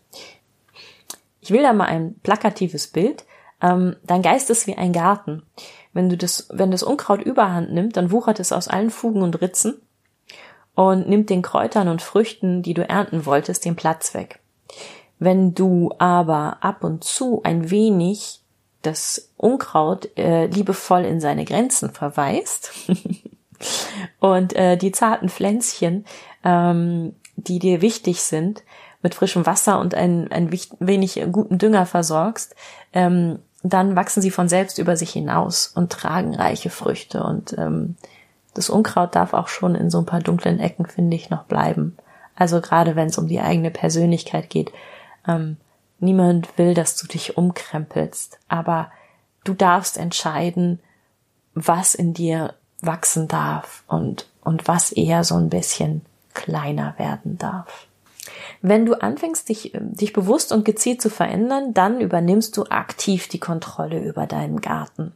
Ich 1.40 1.50
will 1.50 1.62
da 1.62 1.72
mal 1.72 1.86
ein 1.86 2.14
plakatives 2.22 2.86
Bild. 2.86 3.24
Ähm, 3.60 3.96
dein 4.04 4.22
Geist 4.22 4.48
ist 4.50 4.68
wie 4.68 4.76
ein 4.76 4.92
Garten. 4.92 5.42
Wenn 5.92 6.08
du 6.08 6.16
das, 6.16 6.46
wenn 6.50 6.70
das 6.70 6.84
Unkraut 6.84 7.20
überhand 7.20 7.72
nimmt, 7.72 7.96
dann 7.96 8.12
wuchert 8.12 8.38
es 8.38 8.52
aus 8.52 8.68
allen 8.68 8.90
Fugen 8.90 9.22
und 9.22 9.40
Ritzen 9.42 9.82
und 10.76 11.08
nimmt 11.08 11.30
den 11.30 11.42
Kräutern 11.42 11.88
und 11.88 12.02
Früchten, 12.02 12.62
die 12.62 12.74
du 12.74 12.88
ernten 12.88 13.26
wolltest, 13.26 13.64
den 13.64 13.74
Platz 13.74 14.14
weg. 14.14 14.38
Wenn 15.18 15.54
du 15.54 15.90
aber 15.98 16.58
ab 16.60 16.84
und 16.84 17.02
zu 17.02 17.40
ein 17.42 17.70
wenig 17.70 18.42
das 18.82 19.32
Unkraut 19.38 20.16
äh, 20.16 20.46
liebevoll 20.46 21.04
in 21.04 21.18
seine 21.18 21.44
Grenzen 21.46 21.90
verweist 21.90 22.72
und 24.20 24.54
äh, 24.54 24.76
die 24.76 24.92
zarten 24.92 25.30
Pflänzchen, 25.30 26.04
ähm, 26.44 27.16
die 27.36 27.58
dir 27.58 27.80
wichtig 27.80 28.20
sind, 28.20 28.62
mit 29.02 29.14
frischem 29.14 29.46
Wasser 29.46 29.80
und 29.80 29.94
ein, 29.94 30.30
ein 30.30 30.50
wenig 30.78 31.24
guten 31.32 31.58
Dünger 31.58 31.86
versorgst, 31.86 32.54
ähm, 32.92 33.38
dann 33.62 33.96
wachsen 33.96 34.20
sie 34.20 34.30
von 34.30 34.48
selbst 34.48 34.78
über 34.78 34.96
sich 34.96 35.10
hinaus 35.10 35.68
und 35.74 35.90
tragen 35.90 36.34
reiche 36.34 36.70
Früchte. 36.70 37.22
Und 37.22 37.56
ähm, 37.58 37.96
das 38.56 38.70
Unkraut 38.70 39.14
darf 39.14 39.34
auch 39.34 39.48
schon 39.48 39.74
in 39.74 39.90
so 39.90 39.98
ein 39.98 40.06
paar 40.06 40.20
dunklen 40.20 40.60
Ecken, 40.60 40.86
finde 40.86 41.14
ich, 41.14 41.28
noch 41.28 41.44
bleiben. 41.44 41.96
Also 42.34 42.60
gerade 42.60 42.96
wenn 42.96 43.08
es 43.08 43.18
um 43.18 43.28
die 43.28 43.40
eigene 43.40 43.70
Persönlichkeit 43.70 44.48
geht. 44.48 44.72
Ähm, 45.28 45.58
niemand 45.98 46.56
will, 46.56 46.72
dass 46.72 46.96
du 46.96 47.06
dich 47.06 47.36
umkrempelst, 47.36 48.38
aber 48.48 48.90
du 49.44 49.52
darfst 49.52 49.98
entscheiden, 49.98 50.80
was 51.54 51.94
in 51.94 52.14
dir 52.14 52.54
wachsen 52.80 53.28
darf 53.28 53.84
und, 53.88 54.26
und 54.42 54.68
was 54.68 54.92
eher 54.92 55.22
so 55.24 55.36
ein 55.36 55.50
bisschen 55.50 56.04
kleiner 56.34 56.94
werden 56.98 57.36
darf. 57.38 57.86
Wenn 58.62 58.86
du 58.86 58.94
anfängst, 58.94 59.48
dich, 59.48 59.72
dich 59.74 60.12
bewusst 60.12 60.50
und 60.52 60.64
gezielt 60.64 61.02
zu 61.02 61.10
verändern, 61.10 61.74
dann 61.74 62.00
übernimmst 62.00 62.56
du 62.56 62.64
aktiv 62.64 63.28
die 63.28 63.40
Kontrolle 63.40 64.02
über 64.02 64.26
deinen 64.26 64.60
Garten. 64.60 65.12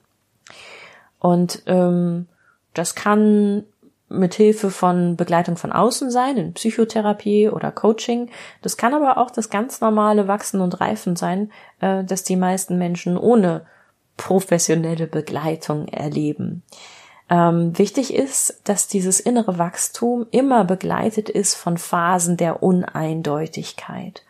Und 1.19 1.63
ähm, 1.67 2.27
das 2.75 2.95
kann 2.95 3.65
mit 4.09 4.35
Hilfe 4.35 4.71
von 4.71 5.17
Begleitung 5.17 5.57
von 5.57 5.73
außen 5.73 6.11
sein, 6.11 6.37
in 6.37 6.53
Psychotherapie 6.53 7.49
oder 7.49 7.71
Coaching. 7.71 8.29
Das 8.61 8.77
kann 8.77 8.93
aber 8.93 9.19
auch 9.19 9.31
das 9.31 9.51
ganz 9.51 9.81
normale 9.81 10.27
Wachsen 10.27 10.61
und 10.61 10.81
Reifen 10.81 11.15
sein, 11.15 11.53
äh, 11.81 12.03
das 12.05 12.25
die 12.25 12.37
meisten 12.37 12.77
Menschen 12.77 13.17
ohne 13.17 13.67
professionelle 14.17 15.07
Begleitung 15.07 15.87
erleben. 15.89 16.63
Ähm, 17.31 17.79
wichtig 17.79 18.13
ist, 18.13 18.61
dass 18.65 18.89
dieses 18.89 19.21
innere 19.21 19.59
Wachstum 19.59 20.27
immer 20.33 20.65
begleitet 20.65 21.29
ist 21.29 21.55
von 21.55 21.79
Phasen 21.79 22.37
der 22.37 22.63
Uneindeutigkeit. 22.63 24.25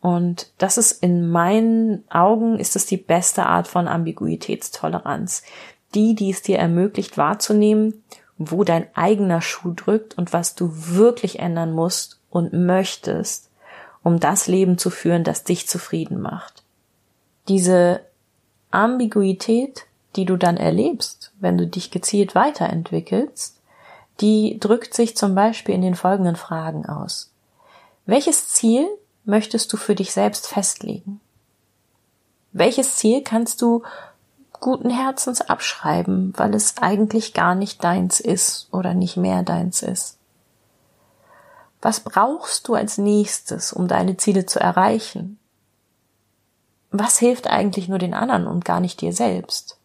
Und 0.00 0.52
das 0.58 0.78
ist 0.78 1.00
in 1.00 1.30
meinen 1.30 2.02
Augen 2.10 2.58
ist 2.58 2.74
es 2.74 2.86
die 2.86 2.96
beste 2.96 3.46
Art 3.46 3.68
von 3.68 3.86
Ambiguitätstoleranz. 3.86 5.44
Die, 5.94 6.14
die 6.14 6.30
es 6.30 6.42
dir 6.42 6.58
ermöglicht 6.58 7.18
wahrzunehmen, 7.18 8.02
wo 8.38 8.64
dein 8.64 8.86
eigener 8.94 9.40
Schuh 9.40 9.72
drückt 9.74 10.16
und 10.16 10.32
was 10.32 10.54
du 10.54 10.70
wirklich 10.72 11.38
ändern 11.38 11.72
musst 11.72 12.18
und 12.30 12.52
möchtest, 12.52 13.50
um 14.02 14.18
das 14.18 14.46
Leben 14.46 14.78
zu 14.78 14.90
führen, 14.90 15.24
das 15.24 15.44
dich 15.44 15.68
zufrieden 15.68 16.20
macht. 16.20 16.62
Diese 17.48 18.00
Ambiguität 18.70 19.86
die 20.16 20.24
du 20.24 20.36
dann 20.36 20.56
erlebst, 20.56 21.32
wenn 21.40 21.56
du 21.56 21.66
dich 21.66 21.90
gezielt 21.90 22.34
weiterentwickelst, 22.34 23.58
die 24.20 24.58
drückt 24.60 24.94
sich 24.94 25.16
zum 25.16 25.34
Beispiel 25.34 25.74
in 25.74 25.82
den 25.82 25.94
folgenden 25.94 26.36
Fragen 26.36 26.86
aus. 26.86 27.32
Welches 28.04 28.48
Ziel 28.48 28.86
möchtest 29.24 29.72
du 29.72 29.76
für 29.76 29.94
dich 29.94 30.12
selbst 30.12 30.46
festlegen? 30.48 31.20
Welches 32.52 32.96
Ziel 32.96 33.22
kannst 33.22 33.62
du 33.62 33.82
guten 34.62 34.88
Herzens 34.88 35.42
abschreiben, 35.42 36.32
weil 36.38 36.54
es 36.54 36.78
eigentlich 36.78 37.34
gar 37.34 37.54
nicht 37.54 37.84
deins 37.84 38.20
ist 38.20 38.68
oder 38.72 38.94
nicht 38.94 39.18
mehr 39.18 39.42
deins 39.42 39.82
ist? 39.82 40.16
Was 41.82 42.00
brauchst 42.00 42.68
du 42.68 42.74
als 42.74 42.96
nächstes, 42.96 43.72
um 43.72 43.88
deine 43.88 44.16
Ziele 44.16 44.46
zu 44.46 44.60
erreichen? 44.60 45.38
Was 46.90 47.18
hilft 47.18 47.48
eigentlich 47.48 47.88
nur 47.88 47.98
den 47.98 48.14
anderen 48.14 48.46
und 48.46 48.64
gar 48.64 48.80
nicht 48.80 49.00
dir 49.00 49.12
selbst? 49.12 49.78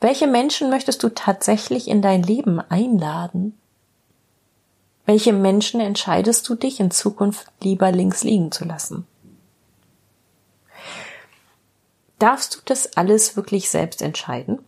Welche 0.00 0.26
Menschen 0.26 0.70
möchtest 0.70 1.02
du 1.02 1.08
tatsächlich 1.08 1.88
in 1.88 2.02
dein 2.02 2.22
Leben 2.22 2.60
einladen? 2.60 3.58
Welche 5.06 5.32
Menschen 5.32 5.80
entscheidest 5.80 6.46
du 6.48 6.54
dich 6.54 6.78
in 6.78 6.90
Zukunft 6.90 7.46
lieber 7.62 7.90
links 7.90 8.22
liegen 8.22 8.52
zu 8.52 8.66
lassen? 8.66 9.06
Darfst 12.18 12.56
du 12.56 12.58
das 12.64 12.96
alles 12.96 13.36
wirklich 13.36 13.70
selbst 13.70 14.02
entscheiden? 14.02 14.58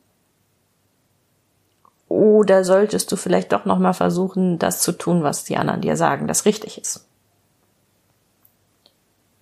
Oder 2.08 2.64
solltest 2.64 3.10
du 3.12 3.16
vielleicht 3.16 3.52
doch 3.52 3.64
nochmal 3.64 3.94
versuchen, 3.94 4.58
das 4.58 4.82
zu 4.82 4.92
tun, 4.92 5.22
was 5.22 5.44
die 5.44 5.56
anderen 5.56 5.80
dir 5.80 5.96
sagen, 5.96 6.26
das 6.26 6.44
richtig 6.44 6.80
ist? 6.80 7.06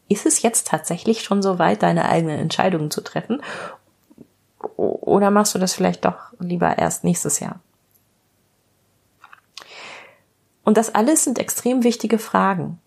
Ist 0.08 0.26
es 0.26 0.42
jetzt 0.42 0.66
tatsächlich 0.66 1.22
schon 1.22 1.42
so 1.42 1.58
weit, 1.58 1.82
deine 1.82 2.08
eigenen 2.08 2.38
Entscheidungen 2.38 2.90
zu 2.90 3.02
treffen? 3.02 3.42
Oder 4.76 5.30
machst 5.30 5.54
du 5.54 5.58
das 5.58 5.74
vielleicht 5.74 6.04
doch 6.04 6.32
lieber 6.38 6.78
erst 6.78 7.04
nächstes 7.04 7.40
Jahr? 7.40 7.60
Und 10.64 10.76
das 10.76 10.94
alles 10.94 11.24
sind 11.24 11.38
extrem 11.38 11.84
wichtige 11.84 12.18
Fragen. 12.18 12.78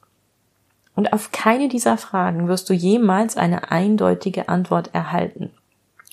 Und 0.95 1.13
auf 1.13 1.31
keine 1.31 1.69
dieser 1.69 1.97
Fragen 1.97 2.47
wirst 2.47 2.69
du 2.69 2.73
jemals 2.73 3.37
eine 3.37 3.71
eindeutige 3.71 4.49
Antwort 4.49 4.93
erhalten. 4.93 5.51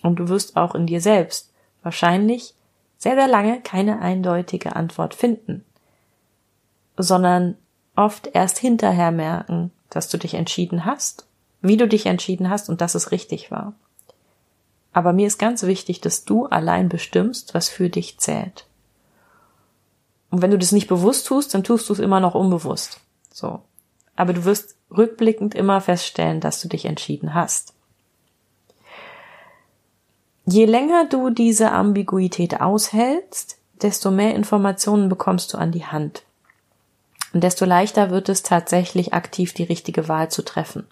Und 0.02 0.16
du 0.16 0.28
wirst 0.28 0.56
auch 0.56 0.74
in 0.74 0.86
dir 0.86 1.00
selbst 1.00 1.52
wahrscheinlich 1.82 2.54
sehr, 2.96 3.14
sehr 3.14 3.28
lange 3.28 3.60
keine 3.60 4.00
eindeutige 4.00 4.76
Antwort 4.76 5.14
finden, 5.14 5.64
sondern 6.96 7.56
oft 7.96 8.28
erst 8.32 8.58
hinterher 8.58 9.10
merken, 9.10 9.70
dass 9.90 10.08
du 10.08 10.18
dich 10.18 10.34
entschieden 10.34 10.84
hast, 10.84 11.26
wie 11.60 11.76
du 11.76 11.88
dich 11.88 12.06
entschieden 12.06 12.50
hast 12.50 12.68
und 12.68 12.80
dass 12.80 12.94
es 12.94 13.10
richtig 13.10 13.50
war. 13.50 13.74
Aber 14.92 15.12
mir 15.12 15.26
ist 15.26 15.38
ganz 15.38 15.62
wichtig, 15.62 16.00
dass 16.00 16.24
du 16.24 16.46
allein 16.46 16.88
bestimmst, 16.88 17.54
was 17.54 17.68
für 17.68 17.88
dich 17.88 18.18
zählt. 18.18 18.66
Und 20.30 20.42
wenn 20.42 20.50
du 20.50 20.58
das 20.58 20.72
nicht 20.72 20.88
bewusst 20.88 21.26
tust, 21.26 21.54
dann 21.54 21.64
tust 21.64 21.88
du 21.88 21.92
es 21.92 21.98
immer 21.98 22.20
noch 22.20 22.34
unbewusst. 22.34 23.00
So. 23.32 23.60
Aber 24.18 24.33
du 24.33 24.44
wirst 24.44 24.74
rückblickend 24.90 25.54
immer 25.54 25.81
feststellen, 25.81 26.40
dass 26.40 26.61
du 26.61 26.66
dich 26.66 26.87
entschieden 26.87 27.35
hast. 27.35 27.72
Je 30.44 30.64
länger 30.64 31.07
du 31.09 31.31
diese 31.31 31.70
Ambiguität 31.70 32.61
aushältst, 32.61 33.59
desto 33.81 34.11
mehr 34.11 34.35
Informationen 34.35 35.09
bekommst 35.09 35.54
du 35.54 35.59
an 35.59 35.70
die 35.70 35.87
Hand. 35.87 36.24
Und 37.33 37.44
desto 37.44 37.64
leichter 37.64 38.11
wird 38.11 38.28
es 38.28 38.42
tatsächlich 38.42 39.14
aktiv 39.14 39.52
die 39.52 39.62
richtige 39.62 40.09
Wahl 40.09 40.33
zu 40.33 40.42
treffen. 40.42 40.88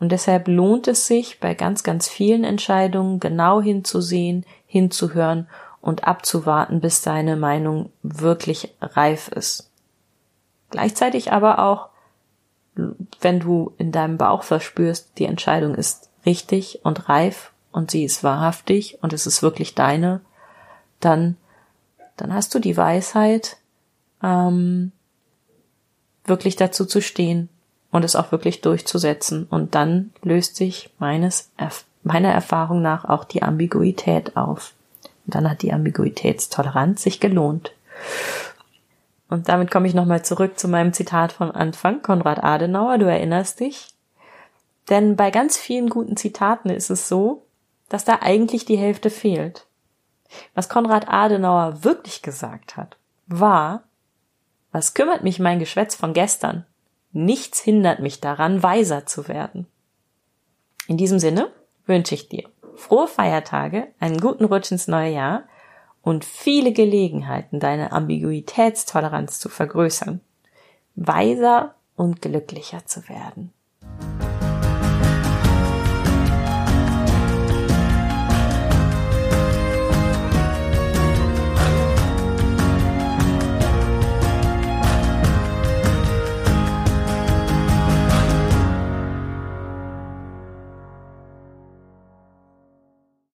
Und 0.00 0.10
deshalb 0.10 0.48
lohnt 0.48 0.88
es 0.88 1.06
sich, 1.06 1.38
bei 1.38 1.54
ganz, 1.54 1.84
ganz 1.84 2.08
vielen 2.08 2.42
Entscheidungen 2.42 3.20
genau 3.20 3.62
hinzusehen, 3.62 4.44
hinzuhören 4.66 5.46
und 5.80 6.02
abzuwarten, 6.02 6.80
bis 6.80 7.00
deine 7.02 7.36
Meinung 7.36 7.92
wirklich 8.02 8.74
reif 8.80 9.28
ist. 9.28 9.70
Gleichzeitig 10.70 11.30
aber 11.30 11.60
auch, 11.60 11.90
wenn 13.20 13.40
du 13.40 13.72
in 13.78 13.92
deinem 13.92 14.18
Bauch 14.18 14.42
verspürst, 14.42 15.10
die 15.18 15.24
Entscheidung 15.24 15.74
ist 15.74 16.08
richtig 16.26 16.80
und 16.82 17.08
reif 17.08 17.52
und 17.72 17.90
sie 17.90 18.04
ist 18.04 18.22
wahrhaftig 18.22 18.98
und 19.02 19.12
es 19.12 19.26
ist 19.26 19.42
wirklich 19.42 19.74
deine, 19.74 20.20
dann, 21.00 21.36
dann 22.16 22.34
hast 22.34 22.54
du 22.54 22.58
die 22.58 22.76
Weisheit, 22.76 23.56
ähm, 24.22 24.92
wirklich 26.24 26.56
dazu 26.56 26.84
zu 26.84 27.00
stehen 27.00 27.48
und 27.90 28.04
es 28.04 28.16
auch 28.16 28.32
wirklich 28.32 28.60
durchzusetzen. 28.60 29.46
Und 29.50 29.74
dann 29.74 30.12
löst 30.22 30.56
sich 30.56 30.90
meines, 30.98 31.50
meiner 32.02 32.30
Erfahrung 32.30 32.82
nach 32.82 33.04
auch 33.04 33.24
die 33.24 33.42
Ambiguität 33.42 34.36
auf. 34.36 34.72
Und 35.26 35.34
dann 35.34 35.50
hat 35.50 35.62
die 35.62 35.72
Ambiguitätstoleranz 35.72 37.02
sich 37.02 37.20
gelohnt. 37.20 37.72
Und 39.30 39.48
damit 39.48 39.70
komme 39.70 39.86
ich 39.86 39.94
nochmal 39.94 40.24
zurück 40.24 40.58
zu 40.58 40.66
meinem 40.66 40.92
Zitat 40.92 41.32
von 41.32 41.52
Anfang, 41.52 42.02
Konrad 42.02 42.42
Adenauer, 42.42 42.98
du 42.98 43.06
erinnerst 43.06 43.60
dich. 43.60 43.94
Denn 44.88 45.14
bei 45.14 45.30
ganz 45.30 45.56
vielen 45.56 45.88
guten 45.88 46.16
Zitaten 46.16 46.68
ist 46.68 46.90
es 46.90 47.08
so, 47.08 47.46
dass 47.88 48.04
da 48.04 48.18
eigentlich 48.22 48.64
die 48.64 48.76
Hälfte 48.76 49.08
fehlt. 49.08 49.66
Was 50.54 50.68
Konrad 50.68 51.08
Adenauer 51.08 51.84
wirklich 51.84 52.22
gesagt 52.22 52.76
hat, 52.76 52.96
war, 53.28 53.84
was 54.72 54.94
kümmert 54.94 55.22
mich 55.22 55.38
mein 55.38 55.60
Geschwätz 55.60 55.94
von 55.94 56.12
gestern? 56.12 56.66
Nichts 57.12 57.60
hindert 57.60 58.00
mich 58.00 58.20
daran, 58.20 58.62
weiser 58.62 59.06
zu 59.06 59.28
werden. 59.28 59.66
In 60.88 60.96
diesem 60.96 61.20
Sinne 61.20 61.52
wünsche 61.86 62.14
ich 62.14 62.28
dir 62.28 62.48
frohe 62.74 63.06
Feiertage, 63.06 63.88
einen 64.00 64.20
guten 64.20 64.44
Rutsch 64.44 64.72
ins 64.72 64.88
neue 64.88 65.12
Jahr 65.12 65.44
und 66.02 66.24
viele 66.24 66.72
Gelegenheiten, 66.72 67.60
deine 67.60 67.92
Ambiguitätstoleranz 67.92 69.38
zu 69.38 69.48
vergrößern, 69.48 70.20
weiser 70.94 71.74
und 71.96 72.22
glücklicher 72.22 72.86
zu 72.86 73.08
werden. 73.08 73.52